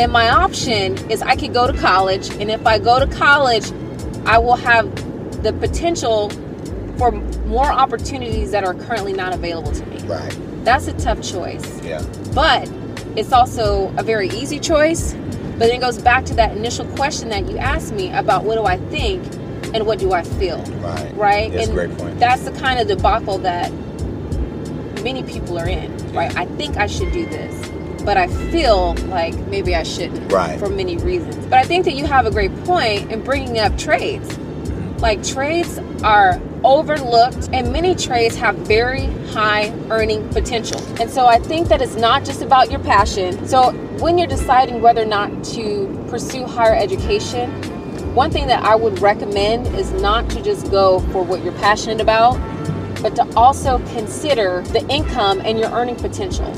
And 0.00 0.10
my 0.10 0.28
option 0.30 0.98
is 1.10 1.22
I 1.22 1.36
could 1.36 1.52
go 1.52 1.70
to 1.70 1.78
college, 1.78 2.30
and 2.40 2.50
if 2.50 2.66
I 2.66 2.78
go 2.78 2.98
to 2.98 3.06
college, 3.06 3.70
I 4.24 4.38
will 4.38 4.56
have 4.56 4.90
the 5.42 5.52
potential 5.52 6.30
for 7.00 7.12
more 7.46 7.64
opportunities 7.72 8.50
that 8.50 8.62
are 8.62 8.74
currently 8.74 9.14
not 9.14 9.32
available 9.32 9.72
to 9.72 9.86
me. 9.86 9.96
Right. 10.02 10.36
That's 10.64 10.86
a 10.86 10.92
tough 10.92 11.22
choice 11.22 11.80
Yeah. 11.82 12.02
but 12.34 12.70
it's 13.16 13.32
also 13.32 13.90
a 13.96 14.02
very 14.02 14.28
easy 14.28 14.58
choice. 14.60 15.14
But 15.58 15.60
then 15.68 15.76
it 15.76 15.80
goes 15.80 15.96
back 15.96 16.26
to 16.26 16.34
that 16.34 16.54
initial 16.54 16.84
question 16.96 17.30
that 17.30 17.48
you 17.50 17.56
asked 17.56 17.94
me 17.94 18.12
about 18.12 18.44
what 18.44 18.56
do 18.56 18.66
I 18.66 18.76
think 18.90 19.22
and 19.74 19.86
what 19.86 19.98
do 19.98 20.12
I 20.12 20.22
feel, 20.22 20.62
Right. 20.82 21.16
right? 21.16 21.50
That's 21.52 21.68
a 21.68 21.72
great 21.72 21.96
point. 21.96 22.20
that's 22.20 22.42
the 22.42 22.52
kind 22.52 22.78
of 22.78 22.86
debacle 22.86 23.38
that 23.38 23.72
many 25.02 25.22
people 25.22 25.58
are 25.58 25.68
in, 25.68 25.90
right? 26.12 26.36
I 26.36 26.44
think 26.44 26.76
I 26.76 26.86
should 26.86 27.12
do 27.12 27.24
this, 27.24 27.70
but 28.04 28.18
I 28.18 28.26
feel 28.26 28.94
like 29.08 29.34
maybe 29.46 29.74
I 29.74 29.84
shouldn't, 29.84 30.30
Right. 30.30 30.58
For 30.58 30.68
many 30.68 30.98
reasons. 30.98 31.36
But 31.46 31.60
I 31.60 31.62
think 31.62 31.86
that 31.86 31.94
you 31.94 32.04
have 32.04 32.26
a 32.26 32.30
great 32.30 32.54
point 32.64 33.10
in 33.10 33.22
bringing 33.22 33.58
up 33.58 33.78
trades. 33.78 34.28
Mm-hmm. 34.28 34.98
Like 34.98 35.22
trades 35.24 35.80
are 36.02 36.38
overlooked, 36.64 37.48
and 37.52 37.72
many 37.72 37.94
trades 37.94 38.36
have 38.36 38.56
very 38.56 39.06
high 39.28 39.72
earning 39.90 40.28
potential. 40.30 40.80
And 41.00 41.10
so 41.10 41.26
I 41.26 41.38
think 41.38 41.68
that 41.68 41.80
it's 41.80 41.96
not 41.96 42.24
just 42.24 42.42
about 42.42 42.70
your 42.70 42.80
passion. 42.80 43.46
So 43.46 43.72
when 44.00 44.18
you're 44.18 44.26
deciding 44.26 44.82
whether 44.82 45.02
or 45.02 45.06
not 45.06 45.44
to 45.44 46.06
pursue 46.08 46.44
higher 46.44 46.74
education, 46.74 47.50
one 48.14 48.30
thing 48.30 48.46
that 48.48 48.64
I 48.64 48.74
would 48.74 49.00
recommend 49.00 49.68
is 49.68 49.92
not 49.92 50.28
to 50.30 50.42
just 50.42 50.70
go 50.70 51.00
for 51.12 51.22
what 51.22 51.44
you're 51.44 51.52
passionate 51.54 52.00
about, 52.00 52.38
but 53.02 53.14
to 53.16 53.26
also 53.36 53.78
consider 53.94 54.62
the 54.72 54.86
income 54.88 55.40
and 55.44 55.58
your 55.58 55.70
earning 55.70 55.96
potential. 55.96 56.50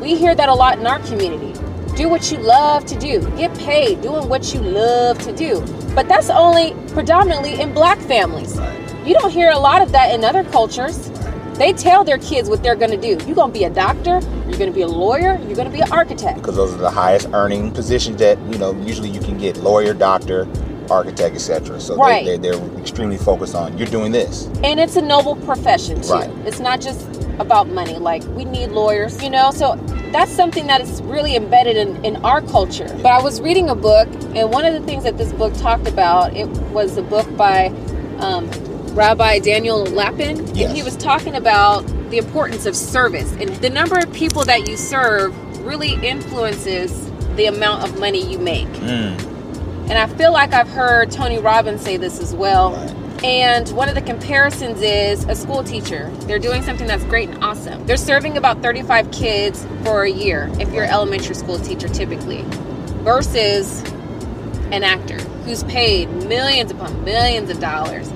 We 0.00 0.16
hear 0.16 0.34
that 0.34 0.48
a 0.48 0.54
lot 0.54 0.78
in 0.78 0.86
our 0.86 0.98
community. 1.00 1.58
Do 1.96 2.08
what 2.08 2.30
you 2.30 2.38
love 2.38 2.84
to 2.86 2.98
do. 2.98 3.20
Get 3.36 3.56
paid 3.58 4.00
doing 4.00 4.28
what 4.28 4.54
you 4.54 4.60
love 4.60 5.18
to 5.22 5.32
do. 5.32 5.60
But 5.94 6.06
that's 6.08 6.30
only 6.30 6.74
predominantly 6.92 7.60
in 7.60 7.74
black 7.74 7.98
families. 7.98 8.58
You 9.06 9.14
don't 9.14 9.30
hear 9.30 9.50
a 9.50 9.58
lot 9.58 9.82
of 9.82 9.92
that 9.92 10.14
in 10.14 10.24
other 10.24 10.44
cultures. 10.44 11.10
They 11.54 11.72
tell 11.72 12.04
their 12.04 12.18
kids 12.18 12.48
what 12.48 12.62
they're 12.62 12.76
going 12.76 12.90
to 12.90 12.96
do. 12.96 13.24
You're 13.26 13.34
going 13.34 13.52
to 13.52 13.58
be 13.58 13.64
a 13.64 13.70
doctor, 13.70 14.20
you're 14.48 14.58
going 14.58 14.70
to 14.70 14.72
be 14.72 14.82
a 14.82 14.88
lawyer, 14.88 15.38
you're 15.46 15.54
going 15.56 15.70
to 15.70 15.72
be 15.72 15.80
an 15.80 15.92
architect. 15.92 16.36
because 16.38 16.56
those 16.56 16.72
are 16.72 16.78
the 16.78 16.90
highest 16.90 17.28
earning 17.32 17.70
positions 17.72 18.18
that 18.18 18.38
you 18.50 18.58
know 18.58 18.72
usually 18.82 19.08
you 19.10 19.20
can 19.20 19.36
get 19.38 19.56
lawyer 19.58 19.92
doctor 19.94 20.46
architect 20.90 21.34
etc 21.36 21.78
so 21.80 21.96
Right. 21.96 22.24
they, 22.24 22.36
they, 22.38 22.50
they're 22.50 22.78
extremely 22.80 23.16
focused 23.18 23.54
on 23.54 23.76
you're 23.78 23.86
doing 23.88 24.10
this 24.10 24.48
And 24.64 24.80
it's 24.80 24.96
a 24.96 25.02
noble 25.02 25.36
profession 25.36 26.00
too. 26.02 26.12
Right. 26.14 26.30
It's 26.46 26.60
not 26.60 26.80
just 26.80 27.06
about 27.38 27.68
money. 27.68 27.96
Like 27.98 28.22
we 28.38 28.44
need 28.44 28.70
lawyers, 28.70 29.22
you 29.22 29.30
know. 29.30 29.50
So 29.50 29.76
that's 30.12 30.32
something 30.32 30.66
that 30.66 30.80
is 30.80 31.00
really 31.02 31.36
embedded 31.36 31.76
in, 31.76 32.04
in 32.04 32.16
our 32.24 32.40
culture. 32.42 32.88
But 33.02 33.06
I 33.12 33.22
was 33.22 33.40
reading 33.40 33.70
a 33.70 33.74
book, 33.74 34.08
and 34.34 34.50
one 34.50 34.64
of 34.66 34.74
the 34.74 34.80
things 34.80 35.04
that 35.04 35.16
this 35.16 35.32
book 35.32 35.54
talked 35.58 35.88
about, 35.88 36.36
it 36.36 36.48
was 36.72 36.96
a 36.98 37.02
book 37.02 37.26
by 37.36 37.66
um, 38.18 38.50
Rabbi 38.92 39.38
Daniel 39.38 39.84
Lapin, 39.84 40.54
Yes. 40.54 40.68
and 40.68 40.76
he 40.76 40.82
was 40.82 40.96
talking 40.96 41.34
about 41.34 41.86
the 42.10 42.18
importance 42.18 42.66
of 42.66 42.74
service 42.76 43.32
and 43.40 43.48
the 43.56 43.70
number 43.70 43.98
of 43.98 44.12
people 44.12 44.44
that 44.44 44.68
you 44.68 44.76
serve 44.76 45.36
really 45.64 45.94
influences 46.06 47.10
the 47.36 47.46
amount 47.46 47.84
of 47.84 47.98
money 48.00 48.24
you 48.30 48.38
make. 48.38 48.66
Mm. 48.68 49.18
And 49.88 49.92
I 49.92 50.06
feel 50.06 50.32
like 50.32 50.52
I've 50.52 50.68
heard 50.68 51.10
Tony 51.10 51.38
Robbins 51.38 51.82
say 51.82 51.96
this 51.96 52.20
as 52.20 52.34
well. 52.34 52.72
Right. 52.72 53.24
And 53.24 53.68
one 53.70 53.88
of 53.88 53.94
the 53.94 54.02
comparisons 54.02 54.80
is 54.80 55.24
a 55.24 55.34
school 55.34 55.62
teacher. 55.62 56.10
They're 56.22 56.38
doing 56.38 56.62
something 56.62 56.86
that's 56.86 57.04
great 57.04 57.28
and 57.28 57.44
awesome. 57.44 57.84
They're 57.86 57.96
serving 57.96 58.36
about 58.36 58.62
35 58.62 59.10
kids 59.10 59.66
for 59.84 60.04
a 60.04 60.10
year, 60.10 60.50
if 60.58 60.72
you're 60.72 60.84
an 60.84 60.90
elementary 60.90 61.34
school 61.34 61.58
teacher 61.58 61.88
typically, 61.88 62.42
versus 63.02 63.82
an 64.72 64.82
actor 64.84 65.18
who's 65.44 65.64
paid 65.64 66.08
millions 66.28 66.70
upon 66.70 67.04
millions 67.04 67.50
of 67.50 67.60
dollars 67.60 68.08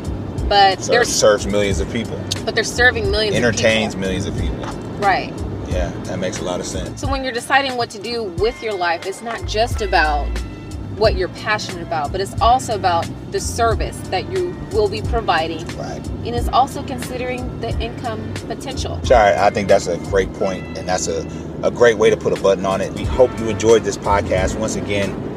but 0.49 0.83
So 0.83 0.93
they're 0.93 1.03
it 1.03 1.07
serves 1.07 1.47
millions 1.47 1.81
of 1.81 1.91
people, 1.93 2.21
but 2.45 2.55
they're 2.55 2.65
serving 2.65 3.11
millions 3.11 3.37
entertains 3.37 3.95
of 3.95 4.01
millions 4.01 4.27
of 4.27 4.37
people. 4.39 4.57
people. 4.57 4.75
Right. 4.99 5.33
Yeah, 5.69 5.91
that 6.05 6.19
makes 6.19 6.39
a 6.39 6.45
lot 6.45 6.61
of 6.61 6.67
sense. 6.67 7.01
So 7.01 7.11
when 7.11 7.25
you're 7.25 7.33
deciding 7.33 7.77
what 7.77 7.91
to 7.91 7.99
do 8.01 8.25
with 8.25 8.63
your 8.63 8.75
life, 8.75 9.07
it's 9.07 9.23
not 9.23 9.45
just 9.47 9.83
about 9.83 10.27
what 10.97 11.17
you're 11.17 11.29
passionate 11.29 11.83
about, 11.83 12.13
but 12.13 12.21
it's 12.21 12.41
also 12.41 12.77
about 12.77 13.09
the 13.33 13.41
service 13.41 13.99
that 14.11 14.31
you 14.31 14.57
will 14.73 14.89
be 14.89 15.03
providing. 15.03 15.67
Right. 15.77 16.07
And 16.25 16.29
it's 16.29 16.49
also 16.49 16.85
considering 16.85 17.61
the 17.61 17.77
income 17.81 18.33
potential. 18.47 19.01
Sorry, 19.05 19.35
I 19.35 19.51
think 19.51 19.67
that's 19.69 19.89
a 19.89 19.99
great 19.99 20.33
point, 20.35 20.79
and 20.79 20.89
that's 20.89 21.09
a, 21.09 21.27
a 21.65 21.71
great 21.73 21.99
way 21.99 22.11
to 22.11 22.17
put 22.17 22.37
a 22.39 22.41
button 22.41 22.65
on 22.65 22.81
it. 22.81 22.93
We 22.93 23.05
hope 23.05 23.37
you 23.41 23.49
enjoyed 23.49 23.83
this 23.83 23.97
podcast. 23.99 24.57
Once 24.59 24.77
again, 24.77 25.34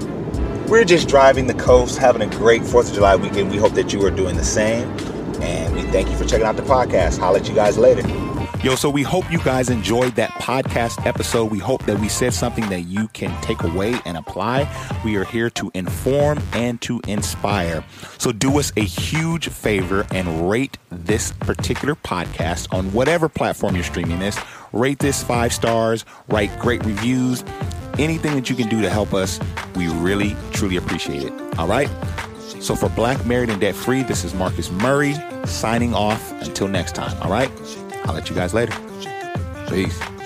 we're 0.68 0.84
just 0.84 1.08
driving 1.08 1.48
the 1.48 1.54
coast, 1.54 1.98
having 1.98 2.22
a 2.22 2.28
great 2.28 2.62
4th 2.62 2.90
of 2.90 2.96
July 2.96 3.16
weekend. 3.16 3.52
We 3.52 3.58
hope 3.58 3.74
that 3.74 3.94
you 3.94 4.06
are 4.06 4.12
doing 4.12 4.36
the 4.36 4.44
same. 4.44 4.90
And 5.42 5.76
we 5.76 5.84
thank 5.84 6.10
you 6.10 6.18
for 6.18 6.26
checking 6.26 6.46
out 6.46 6.58
the 6.58 6.64
podcast. 6.64 7.20
Holler 7.20 7.40
at 7.40 7.48
you 7.48 7.56
guys 7.56 7.78
later. 7.78 8.02
Yo, 8.68 8.76
so 8.76 8.90
we 8.90 9.02
hope 9.02 9.32
you 9.32 9.40
guys 9.40 9.70
enjoyed 9.70 10.14
that 10.16 10.30
podcast 10.32 11.06
episode. 11.06 11.50
We 11.50 11.58
hope 11.58 11.86
that 11.86 11.98
we 12.00 12.10
said 12.10 12.34
something 12.34 12.68
that 12.68 12.82
you 12.82 13.08
can 13.14 13.32
take 13.42 13.64
away 13.64 13.96
and 14.04 14.18
apply. 14.18 14.70
We 15.06 15.16
are 15.16 15.24
here 15.24 15.50
to 15.52 15.72
inform 15.74 16.40
and 16.52 16.82
to 16.82 17.00
inspire. 17.08 17.82
So 18.18 18.34
do 18.34 18.60
us 18.60 18.74
a 18.76 18.82
huge 18.82 19.48
favor 19.48 20.06
and 20.12 20.50
rate 20.50 20.78
this 20.90 21.32
particular 21.32 21.96
podcast 21.96 22.68
on 22.74 22.92
whatever 22.92 23.30
platform 23.30 23.76
you're 23.76 23.86
streaming 23.86 24.20
this. 24.20 24.38
Rate 24.74 25.00
this 25.00 25.24
five 25.24 25.54
stars, 25.54 26.04
write 26.28 26.60
great 26.60 26.86
reviews, 26.86 27.46
anything 27.98 28.36
that 28.36 28.50
you 28.50 28.58
can 28.58 28.68
do 28.68 28.82
to 28.82 28.90
help 28.90 29.14
us. 29.14 29.40
We 29.78 29.88
really, 29.88 30.36
truly 30.52 30.76
appreciate 30.76 31.24
it. 31.24 31.32
All 31.58 31.70
right? 31.70 31.90
So 32.60 32.76
for 32.76 32.90
Black, 32.90 33.26
Married, 33.26 33.50
and 33.50 33.62
Debt 33.62 33.76
Free, 33.76 34.04
this 34.04 34.26
is 34.26 34.34
Marcus 34.34 34.70
Murray 34.72 35.16
signing 35.46 35.94
off. 35.94 36.34
Until 36.42 36.68
next 36.68 36.96
time, 36.96 37.16
all 37.24 37.32
right? 37.32 37.50
I'll 38.08 38.14
let 38.14 38.30
you 38.30 38.36
guys 38.36 38.54
later. 38.54 38.74
Peace. 39.70 40.17